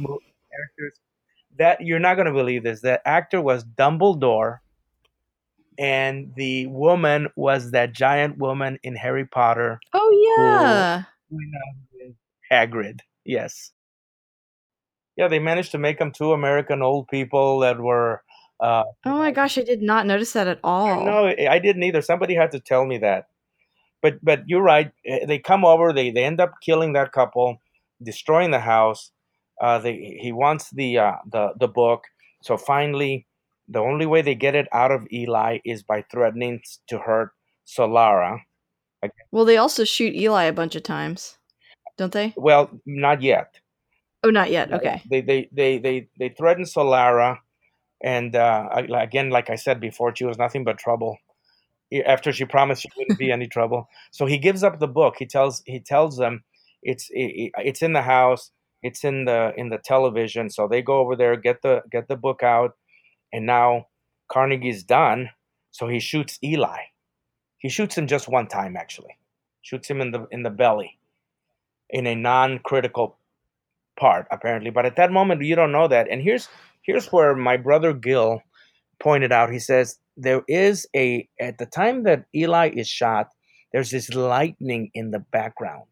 [0.49, 0.99] characters
[1.57, 4.59] that you're not going to believe this that actor was dumbledore
[5.77, 12.13] and the woman was that giant woman in harry potter oh yeah, who now is
[12.51, 13.71] hagrid yes
[15.15, 18.21] yeah they managed to make them two american old people that were
[18.59, 21.03] uh, oh my gosh, I did not notice that at all.
[21.05, 22.01] No, I didn't either.
[22.01, 23.27] Somebody had to tell me that.
[24.01, 24.91] But but you're right.
[25.05, 25.91] Eh, They come over.
[25.91, 27.57] They they end up killing that couple,
[28.01, 29.11] destroying the house.
[29.61, 32.05] Uh, they he wants the uh, the the book.
[32.43, 33.25] So finally,
[33.67, 37.31] the only way they get it out of Eli is by threatening to hurt
[37.65, 38.41] Solara.
[39.31, 41.37] Well, they also shoot Eli a bunch of times,
[41.97, 42.33] don't they?
[42.37, 43.55] Well, not yet.
[44.23, 44.73] Oh, not yet.
[44.73, 45.03] Okay.
[45.09, 47.37] They they they they they threaten Solara,
[48.03, 51.17] and uh, again, like I said before, she was nothing but trouble.
[52.07, 55.15] After she promised she wouldn't be any trouble, so he gives up the book.
[55.19, 56.43] He tells he tells them
[56.81, 58.49] it's it, it's in the house,
[58.81, 60.49] it's in the in the television.
[60.49, 62.71] So they go over there, get the get the book out,
[63.33, 63.87] and now
[64.31, 65.29] Carnegie's done.
[65.71, 66.79] So he shoots Eli.
[67.57, 69.17] He shoots him just one time, actually.
[69.61, 70.97] Shoots him in the in the belly.
[71.89, 73.17] in a non-critical
[73.97, 76.49] part apparently but at that moment you don't know that and here's
[76.81, 78.41] here's where my brother gil
[78.99, 83.29] pointed out he says there is a at the time that eli is shot
[83.71, 85.85] there's this lightning in the background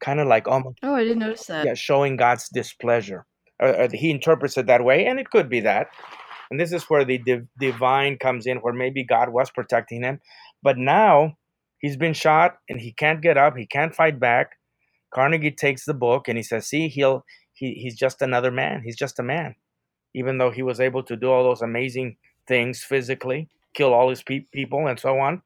[0.00, 3.24] kind of like oh almost oh i didn't notice that yeah showing god's displeasure
[3.60, 5.88] or, or he interprets it that way and it could be that
[6.52, 10.20] and this is where the div- divine comes in where maybe god was protecting him.
[10.62, 11.38] But now
[11.80, 13.56] he's been shot and he can't get up.
[13.56, 14.52] He can't fight back.
[15.14, 18.82] Carnegie takes the book and he says, "See, he'll he, he's just another man.
[18.84, 19.56] He's just a man,
[20.14, 24.22] even though he was able to do all those amazing things physically, kill all his
[24.22, 25.42] pe- people and so on,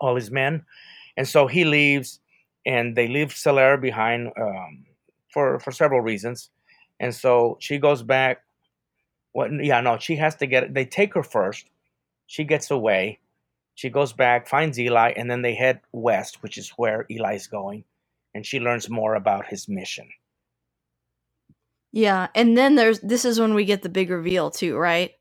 [0.00, 0.64] all his men,
[1.16, 2.20] and so he leaves,
[2.66, 4.86] and they leave Solara behind um,
[5.32, 6.50] for for several reasons,
[7.00, 8.42] and so she goes back.
[9.36, 10.72] Yeah, no, she has to get.
[10.72, 11.66] They take her first.
[12.26, 13.20] She gets away.
[13.74, 17.84] She goes back, finds Eli, and then they head west, which is where Eli's going
[18.36, 20.06] and she learns more about his mission.
[21.90, 25.12] Yeah, and then there's this is when we get the big reveal too, right?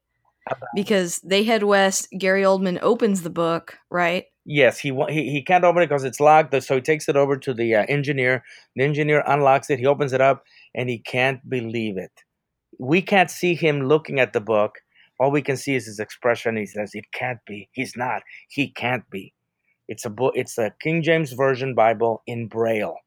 [0.75, 2.09] Because they head west.
[2.15, 4.25] Gary Oldman opens the book, right?
[4.45, 6.61] Yes, he he, he can't open it because it's locked.
[6.61, 8.43] So he takes it over to the uh, engineer.
[8.75, 9.79] The engineer unlocks it.
[9.79, 10.43] He opens it up,
[10.75, 12.24] and he can't believe it.
[12.79, 14.79] We can't see him looking at the book.
[15.19, 16.57] All we can see is his expression.
[16.57, 17.69] He says, "It can't be.
[17.71, 18.23] He's not.
[18.49, 19.33] He can't be."
[19.87, 20.33] It's a book.
[20.35, 22.97] It's a King James Version Bible in Braille.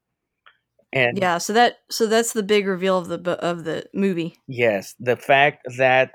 [0.93, 4.37] And yeah, so that so that's the big reveal of the of the movie.
[4.47, 6.13] Yes, the fact that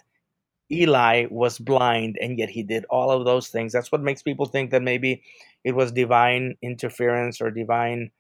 [0.72, 3.72] Eli was blind and yet he did all of those things.
[3.72, 5.22] That's what makes people think that maybe
[5.64, 8.12] it was divine interference or divine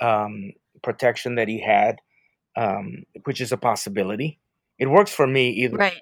[0.00, 0.52] um,
[0.82, 1.96] protection that he had,
[2.56, 4.38] um, which is a possibility.
[4.78, 5.76] It works for me either.
[5.76, 6.00] Right.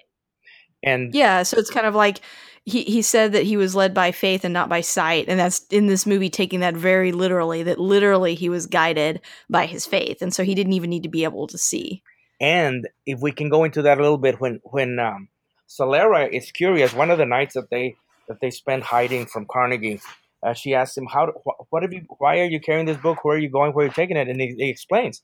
[0.83, 2.21] And yeah, so it's kind of like
[2.65, 5.65] he he said that he was led by faith and not by sight and that's
[5.67, 10.21] in this movie taking that very literally that literally he was guided by his faith
[10.21, 12.03] and so he didn't even need to be able to see
[12.39, 15.27] and if we can go into that a little bit when when um,
[15.67, 17.95] Solara is curious one of the nights that they
[18.27, 19.99] that they spend hiding from Carnegie
[20.43, 23.25] uh, she asks him how wh- what have you why are you carrying this book
[23.25, 25.23] where are you going where are you taking it and he, he explains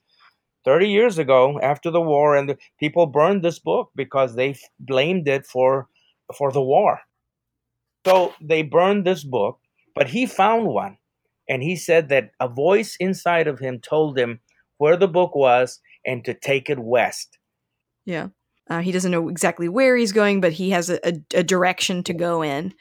[0.64, 5.46] 30 years ago after the war and people burned this book because they blamed it
[5.46, 5.88] for
[6.36, 7.00] for the war
[8.08, 9.58] so they burned this book,
[9.94, 10.96] but he found one.
[11.46, 14.40] And he said that a voice inside of him told him
[14.78, 17.38] where the book was and to take it west.
[18.06, 18.28] Yeah.
[18.70, 22.02] Uh, he doesn't know exactly where he's going, but he has a, a, a direction
[22.04, 22.72] to go in.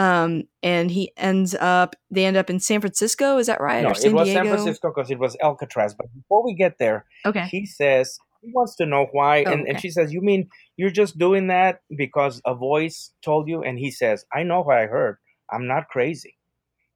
[0.00, 3.36] Um, and he ends up, they end up in San Francisco.
[3.36, 3.82] Is that right?
[3.82, 4.24] No, it was Diego?
[4.24, 5.94] San Francisco because it was Alcatraz.
[5.94, 7.46] But before we get there, okay.
[7.50, 9.44] he says he wants to know why.
[9.44, 9.70] Oh, and, okay.
[9.70, 13.62] and she says, You mean you're just doing that because a voice told you?
[13.62, 15.18] And he says, I know what I heard.
[15.52, 16.38] I'm not crazy.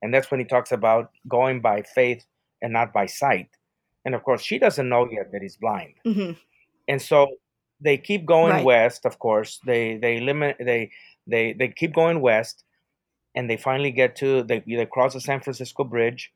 [0.00, 2.24] And that's when he talks about going by faith
[2.62, 3.50] and not by sight.
[4.06, 5.92] And of course, she doesn't know yet that he's blind.
[6.06, 6.32] Mm-hmm.
[6.88, 7.26] And so
[7.82, 8.64] they keep going right.
[8.64, 9.60] west, of course.
[9.66, 10.90] They they limit they
[11.26, 12.64] they they keep going west
[13.34, 16.32] and they finally get to they they cross the San Francisco bridge.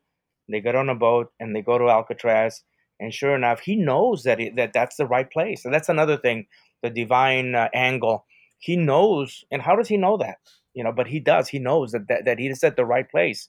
[0.48, 2.62] They get on a boat and they go to Alcatraz
[3.00, 5.64] and sure enough, he knows that it, that that's the right place.
[5.64, 6.46] And that's another thing,
[6.82, 8.26] the divine uh, angle.
[8.58, 10.38] He knows, and how does he know that?
[10.74, 11.48] You know, but he does.
[11.48, 13.48] He knows that that, that he is at the right place.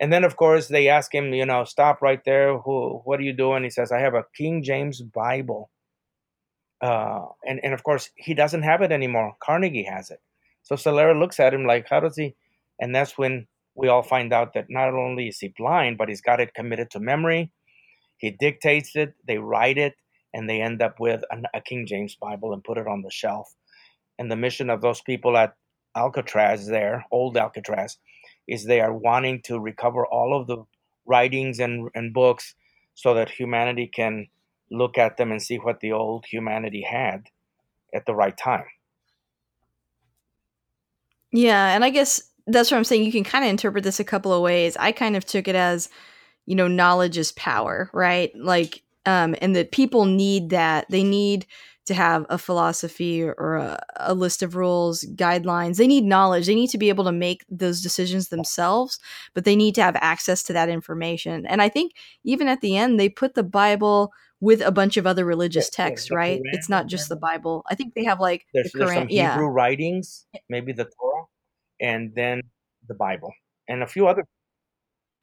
[0.00, 2.58] And then, of course, they ask him, you know, stop right there.
[2.58, 3.64] Who, what are you doing?
[3.64, 5.70] He says, I have a King James Bible.
[6.80, 9.34] Uh, and and of course, he doesn't have it anymore.
[9.42, 10.20] Carnegie has it.
[10.62, 12.36] So Solara looks at him like, how does he?
[12.80, 16.20] And that's when we all find out that not only is he blind, but he's
[16.20, 17.50] got it committed to memory
[18.18, 19.94] he dictates it, they write it,
[20.34, 21.22] and they end up with
[21.54, 23.54] a, King James Bible and put it on the shelf.
[24.18, 25.54] And the mission of those people at
[25.96, 27.96] Alcatraz, there, old Alcatraz,
[28.46, 30.64] is they are wanting to recover all of the
[31.06, 32.54] writings and, and books
[32.94, 34.26] so that humanity can
[34.70, 37.24] look at them and see what the old humanity had
[37.94, 38.66] at the right time.
[41.30, 43.04] Yeah, and I guess that's what I'm saying.
[43.04, 44.76] You can kind of interpret this a couple of ways.
[44.78, 45.88] I kind of took it as
[46.46, 48.30] you know knowledge is power right?
[48.34, 50.86] Like um and that people need that.
[50.88, 51.46] They need
[51.86, 55.76] to have a philosophy or a, a, list of rules guidelines.
[55.76, 56.46] They need knowledge.
[56.46, 58.98] They need to be able to make those decisions themselves
[59.34, 61.46] but they need to have access to that information.
[61.46, 61.92] And i think
[62.24, 66.10] even at the end they put the bible with a bunch of other religious texts
[66.10, 66.40] right?
[66.52, 67.64] It's not just the bible.
[67.68, 69.48] I think they have like there's, the Quran, there's some hebrew yeah.
[69.50, 71.07] writings maybe the torah
[71.80, 72.40] and then
[72.88, 73.32] the bible
[73.68, 74.24] and a few other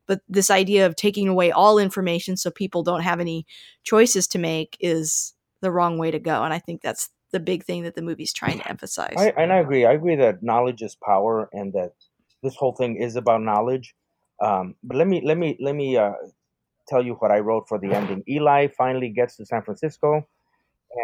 [0.08, 3.46] but this idea of taking away all information so people don't have any
[3.84, 7.64] choices to make is the wrong way to go and i think that's the big
[7.64, 10.82] thing that the movie's trying to emphasize I, and i agree i agree that knowledge
[10.82, 11.94] is power and that
[12.44, 13.96] this whole thing is about knowledge
[14.42, 16.12] um, but let me let me let me uh,
[16.88, 18.24] tell you what I wrote for the ending.
[18.28, 20.28] Eli finally gets to San Francisco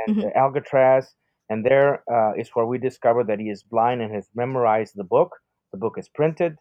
[0.08, 0.26] and Mhm.
[0.28, 1.16] uh, Alcatraz,
[1.52, 5.06] and there uh, is where we discover that he is blind and has memorized the
[5.06, 5.32] book.
[5.74, 6.58] The book is printed,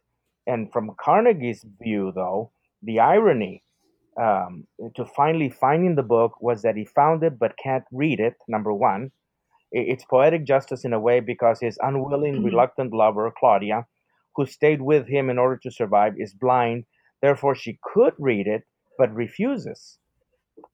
[0.49, 3.65] and from Carnegie's view, though, the irony
[4.21, 8.35] um, to finally finding the book was that he found it but can't read it.
[8.49, 9.13] Number one,
[9.73, 12.45] it's poetic justice in a way because his unwilling, Mhm.
[12.45, 13.87] reluctant lover Claudia,
[14.37, 16.87] who stayed with him in order to survive, is blind.
[17.23, 18.65] Therefore, she could read it
[18.99, 19.99] but refuses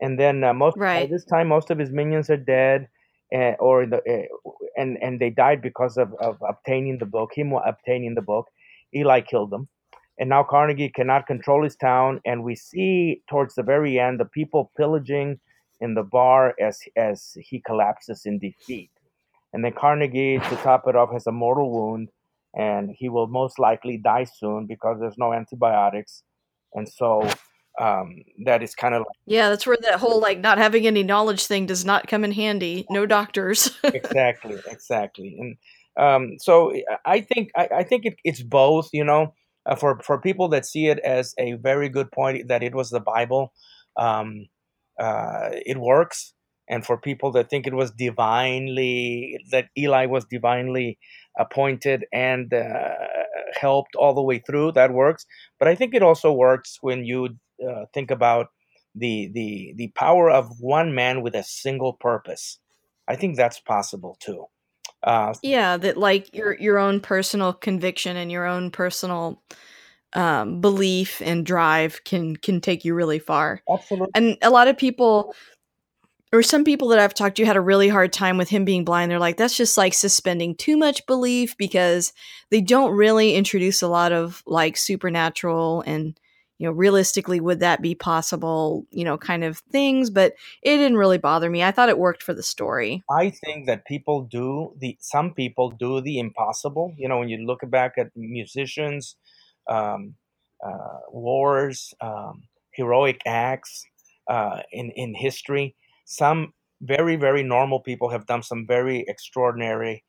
[0.01, 2.89] and then uh, most by this time most of his minions are dead
[3.35, 7.53] uh, or the uh, and and they died because of, of obtaining the book him
[7.53, 8.47] obtaining the book.
[8.95, 9.69] Eli killed them
[10.19, 14.25] and now carnegie cannot control his town and we see towards the very end the
[14.25, 15.39] people pillaging
[15.81, 18.91] in the bar as as he collapses in defeat.
[19.53, 22.11] And then carnegie to top it off has a mortal wound
[22.55, 26.23] and he will most likely die soon because there's no antibiotics.
[26.75, 27.29] And so
[27.79, 31.03] um, that is kind of like Yeah, that's where that whole like not having any
[31.03, 32.87] knowledge thing does not come in handy.
[32.91, 33.71] No doctors.
[33.85, 35.57] exactly exactly and
[35.99, 36.73] um, so
[37.05, 39.35] i think i, I think it, it's both you know
[39.67, 42.91] uh, for for people that see it as a very good point that it was
[42.91, 43.53] the bible
[43.97, 44.47] um,
[44.99, 46.35] uh, it works
[46.69, 50.99] and for people that think it was divinely that eli was divinely
[51.39, 52.95] appointed and uh,
[53.61, 55.27] helped all the way through that works
[55.59, 57.29] but i think it also works when you
[57.63, 58.49] uh, think about
[58.95, 62.59] the the the power of one man with a single purpose
[63.09, 64.47] I think that's possible too.
[65.03, 69.43] Uh, yeah, that like your your own personal conviction and your own personal
[70.15, 73.63] um, belief and drive can can take you really far.
[73.71, 74.11] absolutely.
[74.15, 75.35] And a lot of people
[76.33, 78.85] or some people that I've talked to had a really hard time with him being
[78.85, 79.11] blind.
[79.11, 82.13] They're like, that's just like suspending too much belief because
[82.51, 86.19] they don't really introduce a lot of like supernatural and
[86.59, 90.97] you know realistically would that be possible you know kind of things but it didn't
[90.97, 94.75] really bother me i thought it worked for the story I think that people do
[94.79, 96.95] the some people do the impossible.
[96.97, 99.17] You know, when you look back at musicians,
[99.69, 100.15] um,
[100.65, 102.43] uh, wars, um,
[102.73, 103.85] heroic acts
[104.29, 110.05] uh, in in history, some very very normal people have done some very extraordinary,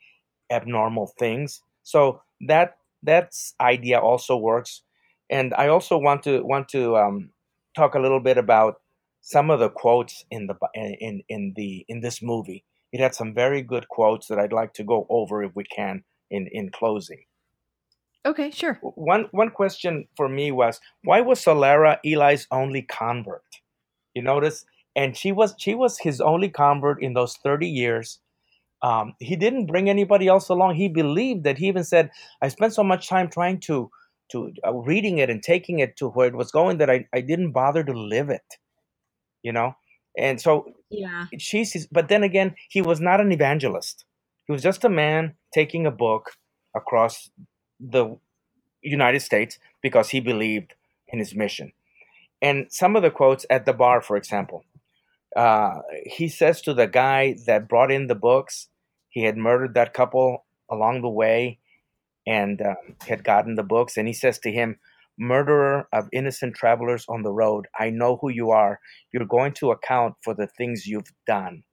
[0.51, 1.61] abnormal things.
[1.83, 4.81] So that that's idea also works.
[5.29, 7.31] And I also want to want to um,
[7.75, 8.81] talk a little bit about
[9.21, 12.63] some of the quotes in the in in the in this movie.
[12.91, 16.03] It had some very good quotes that I'd like to go over if we can
[16.31, 17.25] in in closing.
[18.25, 23.43] okay sure One one question for me was why was Solara Eli's only convert?
[24.13, 28.19] You notice, and she was she was his only convert in those thirty years.
[28.81, 30.75] Um, he didn't bring anybody else along.
[30.75, 32.11] He believed that he even said,
[32.41, 33.89] "I spent so much time trying to
[34.31, 37.21] to uh, reading it and taking it to where it was going that I, I
[37.21, 38.57] didn't bother to live it."
[39.43, 39.75] You know,
[40.17, 41.25] and so yeah.
[41.37, 44.05] she's but then again he was not an evangelist.
[44.45, 46.31] He was just a man taking a book
[46.75, 47.29] across
[47.79, 48.17] the
[48.81, 50.73] united states because he believed
[51.07, 51.71] in his mission.
[52.41, 54.65] And some of the quotes at the bar for example
[55.35, 58.69] uh, he says to the guy that brought in the books
[59.09, 61.59] he had murdered that couple along the way
[62.27, 62.75] and um,
[63.07, 64.77] had gotten the books and he says to him
[65.17, 68.79] murderer of innocent travelers on the road i know who you are.
[69.11, 71.63] You're going to account for the things you've done.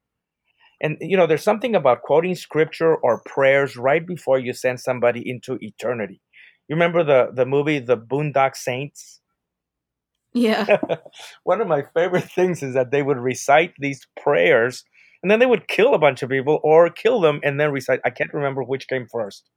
[0.80, 5.28] And you know there's something about quoting scripture or prayers right before you send somebody
[5.28, 6.20] into eternity.
[6.68, 9.20] You remember the the movie the boondock saints?
[10.32, 10.78] Yeah.
[11.44, 14.84] One of my favorite things is that they would recite these prayers
[15.22, 18.00] and then they would kill a bunch of people or kill them and then recite.
[18.04, 19.48] I can't remember which came first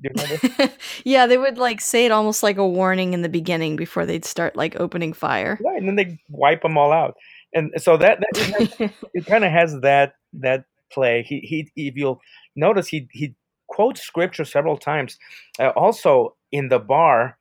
[0.00, 0.74] do you remember?
[1.04, 4.24] Yeah they would like say it almost like a warning in the beginning before they'd
[4.24, 5.58] start like opening fire.
[5.64, 7.14] Right and then they wipe them all out.
[7.54, 11.22] And so that, that it, kind of has that that play.
[11.22, 12.20] He he if you'll
[12.56, 13.34] notice he he
[13.68, 15.18] quotes scripture several times.
[15.58, 17.38] Uh, also in the bar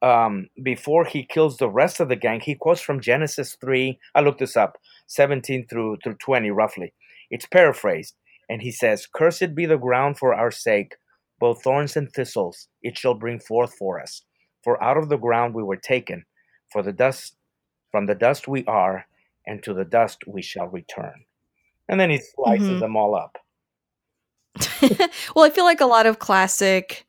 [0.00, 4.20] um before he kills the rest of the gang he quotes from genesis 3 i
[4.20, 6.92] looked this up 17 through through 20 roughly.
[7.30, 8.14] It's paraphrased
[8.48, 10.94] and he says cursed be the ground for our sake
[11.38, 14.22] both thorns and thistles it shall bring forth for us.
[14.64, 16.24] For out of the ground we were taken
[16.72, 17.36] for the dust
[17.90, 19.06] from the dust we are
[19.46, 21.24] and to the dust we shall return.
[21.88, 22.80] And then he slices Mhm.
[22.80, 23.38] them all up.
[25.34, 27.06] Well i feel like a lot of classic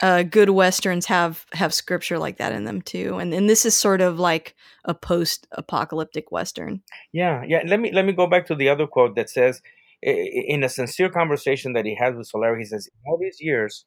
[0.00, 3.18] uh, good westerns have have scripture like that in them too.
[3.18, 6.82] And and this is sort of like a post-apocalyptic western.
[7.12, 7.62] Yeah, yeah.
[7.64, 9.62] Let me let me go back to the other quote that says,
[10.02, 13.84] in a sincere conversation that he has with Solara, he says, "All these years,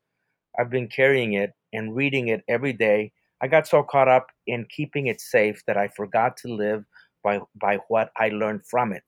[0.57, 3.11] I've been carrying it and reading it every day
[3.41, 6.85] I got so caught up in keeping it safe that I forgot to live
[7.23, 9.03] by by what I learned from it.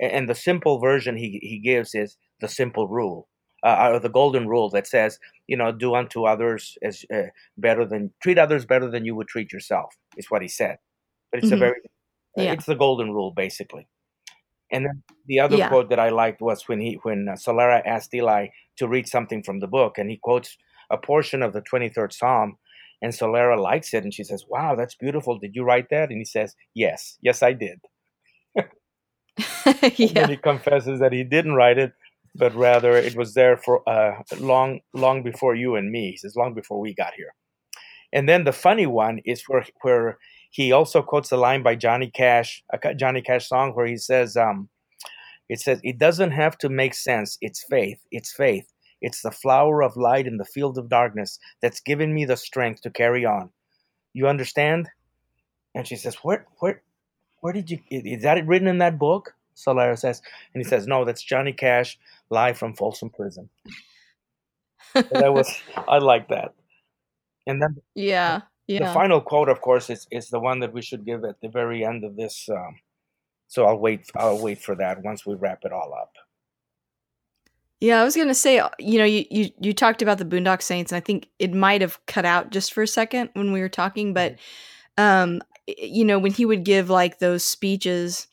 [0.00, 3.28] And the simple version he he gives is the simple rule,
[3.64, 7.86] uh, or the golden rule that says, you know, do unto others as uh, better
[7.86, 9.94] than treat others better than you would treat yourself.
[10.16, 10.78] Is what he said.
[11.32, 11.56] But it's mm-hmm.
[11.56, 11.80] a very
[12.36, 12.52] yeah.
[12.52, 13.88] it's the golden rule basically.
[14.70, 15.68] And then the other yeah.
[15.68, 18.48] quote that I liked was when he when uh, Solara asked Eli
[18.78, 20.56] to read something from the book, and he quotes
[20.90, 22.56] a portion of the 23rd Psalm,
[23.00, 25.38] and Solara likes it, and she says, "Wow, that's beautiful.
[25.38, 27.78] Did you write that?" And he says, "Yes, yes, I did."
[29.96, 30.22] yeah.
[30.22, 31.92] And he confesses that he didn't write it,
[32.34, 36.12] but rather it was there for uh, long, long before you and me.
[36.12, 37.34] He says, long before we got here.
[38.12, 40.18] And then the funny one is where where
[40.56, 44.38] he also quotes a line by Johnny Cash, a Johnny Cash song, where he says,
[44.38, 44.70] um,
[45.50, 47.36] "It says it doesn't have to make sense.
[47.42, 48.00] It's faith.
[48.10, 48.66] It's faith.
[49.02, 52.80] It's the flower of light in the field of darkness that's given me the strength
[52.82, 53.50] to carry on.
[54.14, 54.88] You understand?"
[55.74, 56.80] And she says, "Where, where,
[57.40, 57.78] where did you?
[57.90, 60.22] Is that written in that book?" Solara says,
[60.54, 61.98] and he says, "No, that's Johnny Cash
[62.30, 63.50] live from Folsom Prison."
[64.94, 65.54] that was,
[65.86, 66.54] I like that.
[67.46, 68.88] And then, yeah, yeah.
[68.88, 71.48] The final quote, of course, is is the one that we should give at the
[71.48, 72.48] very end of this.
[72.48, 72.80] Um,
[73.46, 74.10] so I'll wait.
[74.16, 76.12] I'll wait for that once we wrap it all up.
[77.80, 80.62] Yeah, I was gonna say, uh, you know, you, you you talked about the Boondock
[80.62, 83.60] Saints, and I think it might have cut out just for a second when we
[83.60, 84.36] were talking, but
[84.98, 85.02] mm-hmm.
[85.02, 88.28] um, you know, when he would give like those speeches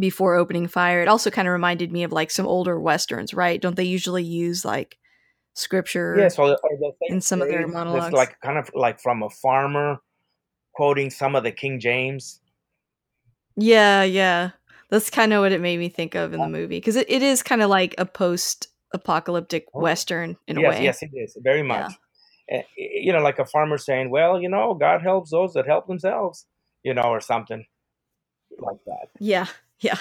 [0.00, 3.60] before opening fire, it also kind of reminded me of like some older westerns, right?
[3.60, 4.96] Don't they usually use like
[5.58, 6.56] scripture yes or,
[7.08, 8.12] in some of their monologues.
[8.12, 9.98] like kind of like from a farmer
[10.72, 12.40] quoting some of the king james?
[13.56, 14.50] Yeah yeah.
[14.90, 17.22] That's kind of what it made me think of in the movie because it, it
[17.22, 19.80] is kind of like a post apocalyptic oh.
[19.80, 20.84] western in yes, a way.
[20.84, 21.92] yes it is very much.
[22.48, 22.62] Yeah.
[22.76, 26.46] you know like a farmer saying well you know god helps those that help themselves
[26.82, 27.66] you know or something
[28.58, 29.08] like that.
[29.18, 29.46] Yeah
[29.80, 29.98] yeah.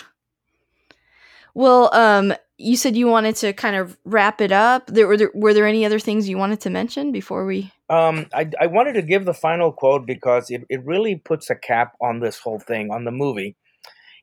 [1.54, 4.88] Well, um, you said you wanted to kind of wrap it up.
[4.88, 7.72] There were there were there any other things you wanted to mention before we?
[7.90, 11.56] Um, I I wanted to give the final quote because it, it really puts a
[11.56, 13.56] cap on this whole thing on the movie,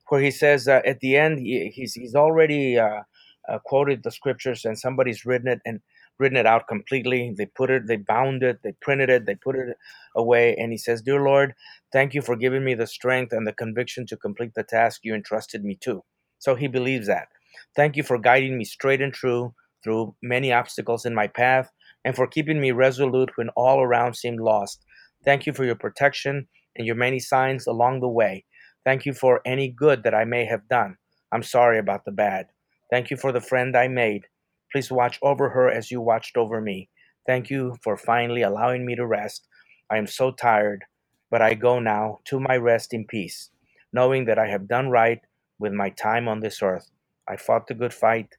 [0.09, 3.01] where he says uh, at the end he, he's he's already uh,
[3.47, 5.79] uh, quoted the scriptures and somebody's written it and
[6.19, 7.33] written it out completely.
[7.37, 9.77] They put it, they bound it, they printed it, they put it
[10.15, 11.53] away, and he says, "Dear Lord,
[11.93, 15.15] thank you for giving me the strength and the conviction to complete the task you
[15.15, 16.03] entrusted me to."
[16.37, 17.29] So he believes that.
[17.75, 19.53] Thank you for guiding me straight and true
[19.83, 21.69] through many obstacles in my path
[22.03, 24.83] and for keeping me resolute when all around seemed lost.
[25.23, 28.45] Thank you for your protection and your many signs along the way.
[28.85, 30.97] Thank you for any good that I may have done.
[31.31, 32.47] I'm sorry about the bad.
[32.91, 34.27] Thank you for the friend I made.
[34.71, 36.89] Please watch over her as you watched over me.
[37.25, 39.47] Thank you for finally allowing me to rest.
[39.89, 40.85] I am so tired,
[41.31, 43.49] but I go now to my rest in peace,
[43.91, 45.19] knowing that I have done right
[45.59, 46.91] with my time on this earth.
[47.27, 48.35] I fought the good fight.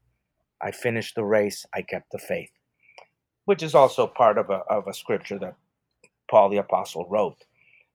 [0.60, 1.66] I finished the race.
[1.74, 2.50] I kept the faith,
[3.44, 5.56] which is also part of a, of a scripture that
[6.30, 7.44] Paul the apostle wrote.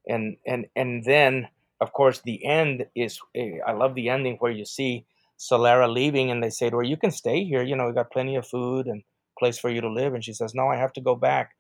[0.07, 1.47] And, and, and then,
[1.79, 5.05] of course, the end is, eh, I love the ending where you see
[5.39, 7.63] Solara leaving and they say to her, you can stay here.
[7.63, 9.03] You know, we got plenty of food and
[9.37, 10.13] place for you to live.
[10.13, 11.51] And she says, no, I have to go back.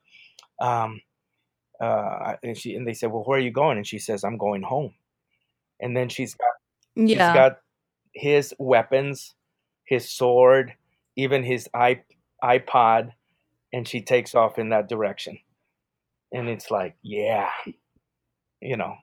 [0.59, 1.01] Um,
[1.79, 3.77] uh, and, she, and they say, well, where are you going?
[3.77, 4.93] And she says, I'm going home.
[5.79, 6.51] And then she's got
[6.95, 7.31] yeah.
[7.31, 7.59] He's got
[8.13, 9.35] his weapons,
[9.85, 10.73] his sword,
[11.15, 13.11] even his iPod,
[13.73, 15.37] and she takes off in that direction.
[16.33, 17.49] And it's like, yeah,
[18.61, 18.95] you know.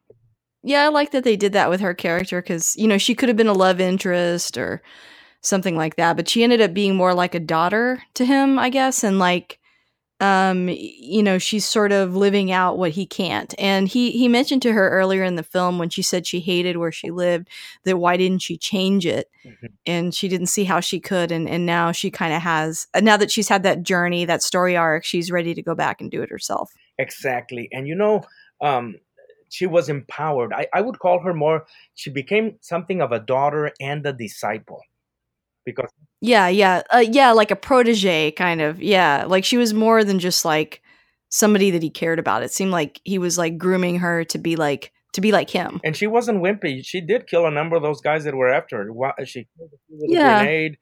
[0.62, 3.28] Yeah, I like that they did that with her character because, you know, she could
[3.28, 4.82] have been a love interest or
[5.40, 8.70] something like that, but she ended up being more like a daughter to him, I
[8.70, 9.04] guess.
[9.04, 9.60] And like,
[10.20, 13.54] um you know she's sort of living out what he can't.
[13.58, 16.76] And he he mentioned to her earlier in the film when she said she hated
[16.76, 17.48] where she lived
[17.84, 19.30] that why didn't she change it?
[19.46, 19.66] Mm-hmm.
[19.86, 23.16] and she didn't see how she could and and now she kind of has now
[23.16, 26.20] that she's had that journey that story arc she's ready to go back and do
[26.22, 26.72] it herself.
[26.98, 27.68] Exactly.
[27.72, 28.24] And you know
[28.60, 28.96] um
[29.50, 30.52] she was empowered.
[30.52, 34.82] I, I would call her more she became something of a daughter and a disciple.
[35.64, 35.90] Because
[36.20, 38.82] yeah, yeah, uh, yeah, like a protege kind of.
[38.82, 40.82] Yeah, like she was more than just like
[41.28, 42.42] somebody that he cared about.
[42.42, 45.80] It seemed like he was like grooming her to be like to be like him.
[45.84, 46.84] And she wasn't wimpy.
[46.84, 49.26] She did kill a number of those guys that were after her.
[49.26, 50.40] She killed with yeah.
[50.40, 50.78] a grenade.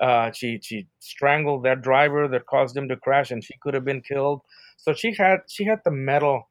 [0.00, 3.84] Uh, she she strangled that driver that caused him to crash, and she could have
[3.84, 4.42] been killed.
[4.76, 6.48] So she had she had the metal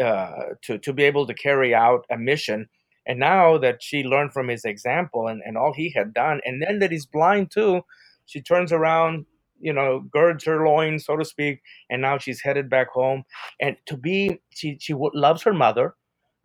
[0.00, 2.68] uh, to to be able to carry out a mission
[3.06, 6.62] and now that she learned from his example and, and all he had done, and
[6.62, 7.82] then that he's blind too,
[8.26, 9.26] she turns around,
[9.60, 13.24] you know, girds her loins, so to speak, and now she's headed back home.
[13.60, 15.94] And to be, she she loves her mother.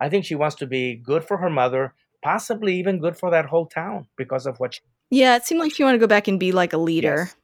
[0.00, 3.46] I think she wants to be good for her mother, possibly even good for that
[3.46, 4.74] whole town because of what.
[4.74, 4.80] She,
[5.10, 7.36] yeah, it seemed like she wanted to go back and be like a leader, yes.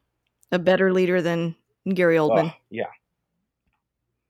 [0.52, 1.56] a better leader than
[1.88, 2.50] Gary oh, Oldman.
[2.50, 2.84] Oh, yeah,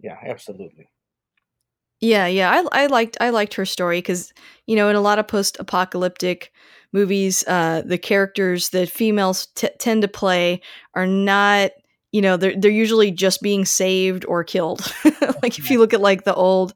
[0.00, 0.88] yeah, absolutely.
[2.04, 4.34] Yeah, yeah, I, I liked I liked her story because
[4.66, 6.52] you know in a lot of post-apocalyptic
[6.92, 10.60] movies, uh, the characters that females t- tend to play
[10.94, 11.70] are not
[12.12, 14.82] you know they're they're usually just being saved or killed.
[15.42, 16.74] like if you look at like the old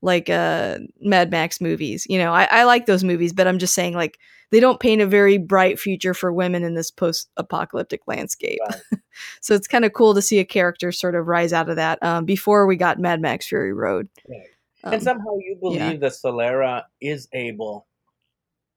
[0.00, 3.74] like uh Mad Max movies, you know I, I like those movies, but I'm just
[3.74, 4.18] saying like
[4.50, 8.58] they don't paint a very bright future for women in this post-apocalyptic landscape.
[8.66, 9.00] Right.
[9.42, 12.02] so it's kind of cool to see a character sort of rise out of that
[12.02, 14.08] um, before we got Mad Max Fury Road.
[14.26, 14.40] Right.
[14.84, 15.96] Um, and somehow you believe yeah.
[15.96, 17.86] that Solara is able,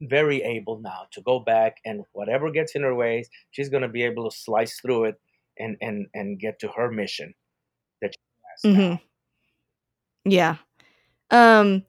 [0.02, 3.90] very able now to go back and whatever gets in her way, she's going to
[3.90, 5.16] be able to slice through it
[5.58, 7.34] and and and get to her mission
[8.02, 8.76] that she has.
[8.76, 10.30] Mm-hmm.
[10.30, 10.58] Yeah.
[11.32, 11.84] Um.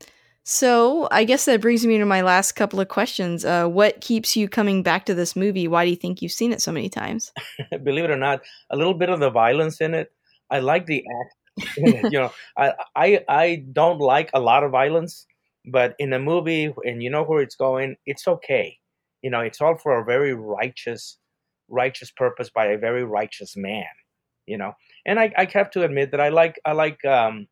[0.47, 3.47] So I guess that brings me to my last couple of questions.
[3.47, 5.67] Uh, what keeps you coming back to this movie?
[5.67, 7.33] Why do you think you've seen it so many times?
[7.83, 10.13] Believe it or not, a little bit of the violence in it.
[10.51, 11.35] I like the act
[11.77, 15.27] you know, I, I I don't like a lot of violence,
[15.67, 18.79] but in a movie and you know where it's going, it's okay.
[19.23, 21.19] You know, it's all for a very righteous,
[21.69, 23.87] righteous purpose by a very righteous man.
[24.47, 24.73] You know,
[25.07, 27.47] and I, I have to admit that I like I like um,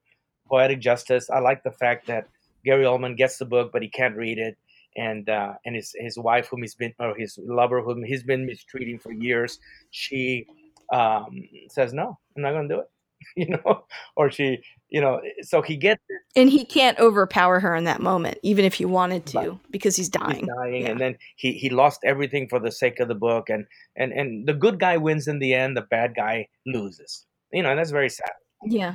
[0.48, 1.30] poetic justice.
[1.30, 2.26] I like the fact that
[2.64, 4.59] Gary Oldman gets the book, but he can't read it,
[4.96, 8.44] and uh, and his his wife, whom he's been or his lover, whom he's been
[8.46, 9.59] mistreating for years,
[9.90, 10.46] she
[10.92, 12.86] um, says no, I'm not going to do it.
[13.37, 13.85] you know,
[14.16, 16.20] or she, you know, so he gets it.
[16.37, 19.59] And he can't overpower her in that moment, even if he wanted to, right.
[19.70, 20.41] because he's dying.
[20.41, 20.91] He's dying, yeah.
[20.91, 23.66] and then he he lost everything for the sake of the book, and
[23.97, 27.27] and and the good guy wins in the end, the bad guy loses.
[27.53, 28.33] You know, and that's very sad.
[28.64, 28.95] Yeah.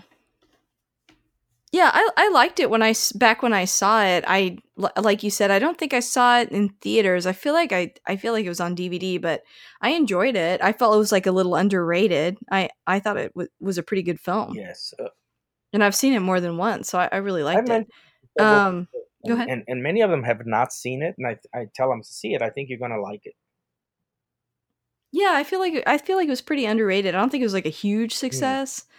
[1.74, 4.24] Yeah, I, I liked it when I back when I saw it.
[4.26, 4.58] I
[4.96, 7.26] like you said, I don't think I saw it in theaters.
[7.26, 9.44] I feel like I I feel like it was on DVD, but
[9.82, 10.62] I enjoyed it.
[10.62, 12.38] I felt it was like a little underrated.
[12.50, 14.54] I I thought it w- was a pretty good film.
[14.56, 15.10] Yes, uh,
[15.74, 17.88] and I've seen it more than once, so I, I really liked it.
[18.40, 18.88] Um,
[19.28, 19.50] go ahead.
[19.50, 22.08] And, and many of them have not seen it, and I I tell them to
[22.08, 22.42] see it.
[22.42, 23.34] I think you're gonna like it.
[25.12, 27.14] Yeah, I feel like I feel like it was pretty underrated.
[27.14, 28.18] I don't think it was like a huge mm.
[28.18, 28.80] success.
[28.80, 28.94] Mm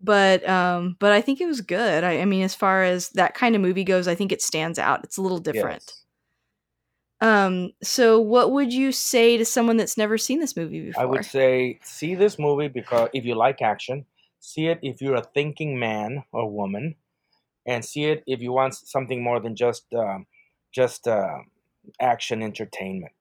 [0.00, 2.04] but um but i think it was good.
[2.04, 4.78] I, I, mean as far as that kind of movie goes i think it stands
[4.78, 5.04] out.
[5.04, 5.92] It's a little different.
[7.22, 7.28] Yes.
[7.28, 11.06] um so what would you say to someone that's never seen this movie before i
[11.06, 14.06] would say see this movie because if you like action
[14.40, 16.94] see it if you're a thinking man or woman
[17.66, 20.26] and see it if you want something more than just um,
[20.72, 21.38] just uh,
[22.00, 23.19] action entertainment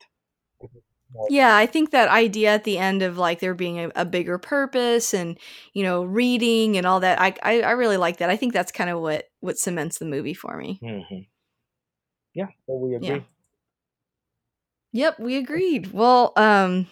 [1.29, 4.37] yeah, I think that idea at the end of like there being a, a, bigger
[4.37, 5.37] purpose and
[5.73, 8.29] you know reading and all that, I I, I really like that.
[8.29, 10.79] I think that's kind of what what cements the movie for me.
[10.83, 11.21] Mm-hmm.
[12.33, 13.07] Yeah, well, we agree.
[13.07, 13.19] Yeah.
[14.91, 15.91] Yep, we agreed.
[15.93, 16.87] Well, um,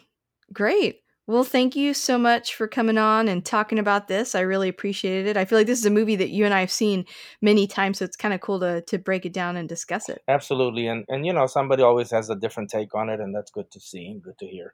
[0.53, 1.01] great.
[1.27, 4.33] Well, thank you so much for coming on and talking about this.
[4.33, 5.35] I really appreciated it.
[5.35, 7.05] I feel like this is a movie that you and I have seen
[7.41, 10.21] many times, so it's kind of cool to to break it down and discuss it.
[10.29, 13.51] Absolutely, and and you know somebody always has a different take on it, and that's
[13.51, 14.73] good to see and good to hear.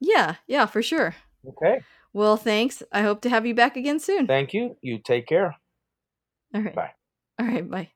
[0.00, 1.16] Yeah, yeah, for sure.
[1.46, 1.82] Okay.
[2.14, 2.82] Well, thanks.
[2.90, 4.26] I hope to have you back again soon.
[4.26, 4.76] Thank you.
[4.80, 5.56] You take care.
[6.54, 6.74] All right.
[6.74, 6.92] Bye.
[7.38, 7.68] All right.
[7.68, 7.90] Bye.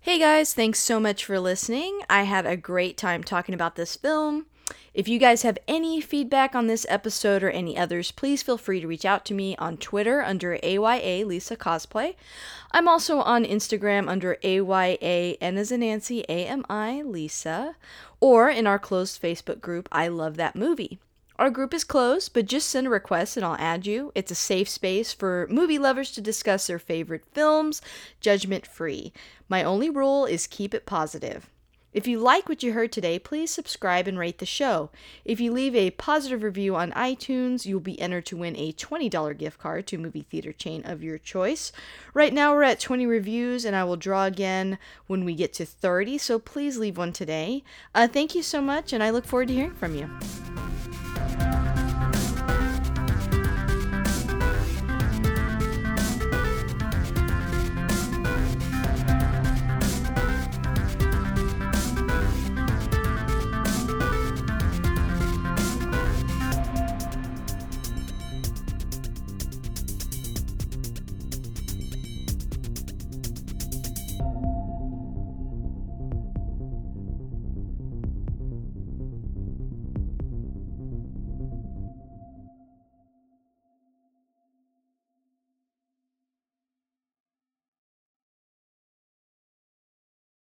[0.00, 2.00] Hey guys, thanks so much for listening.
[2.08, 4.46] I had a great time talking about this film.
[4.94, 8.80] If you guys have any feedback on this episode or any others, please feel free
[8.80, 12.14] to reach out to me on Twitter under AYA Lisa Cosplay.
[12.72, 17.76] I'm also on Instagram under AYA N as in Nancy AMI Lisa,
[18.20, 20.98] or in our closed Facebook group, I Love That Movie.
[21.38, 24.10] Our group is closed, but just send a request and I'll add you.
[24.14, 27.82] It's a safe space for movie lovers to discuss their favorite films,
[28.22, 29.12] judgment free.
[29.48, 31.50] My only rule is keep it positive.
[31.96, 34.90] If you like what you heard today, please subscribe and rate the show.
[35.24, 39.38] If you leave a positive review on iTunes, you'll be entered to win a $20
[39.38, 41.72] gift card to movie theater chain of your choice.
[42.12, 44.76] Right now we're at 20 reviews, and I will draw again
[45.06, 47.64] when we get to 30, so please leave one today.
[47.94, 50.10] Uh, thank you so much, and I look forward to hearing from you.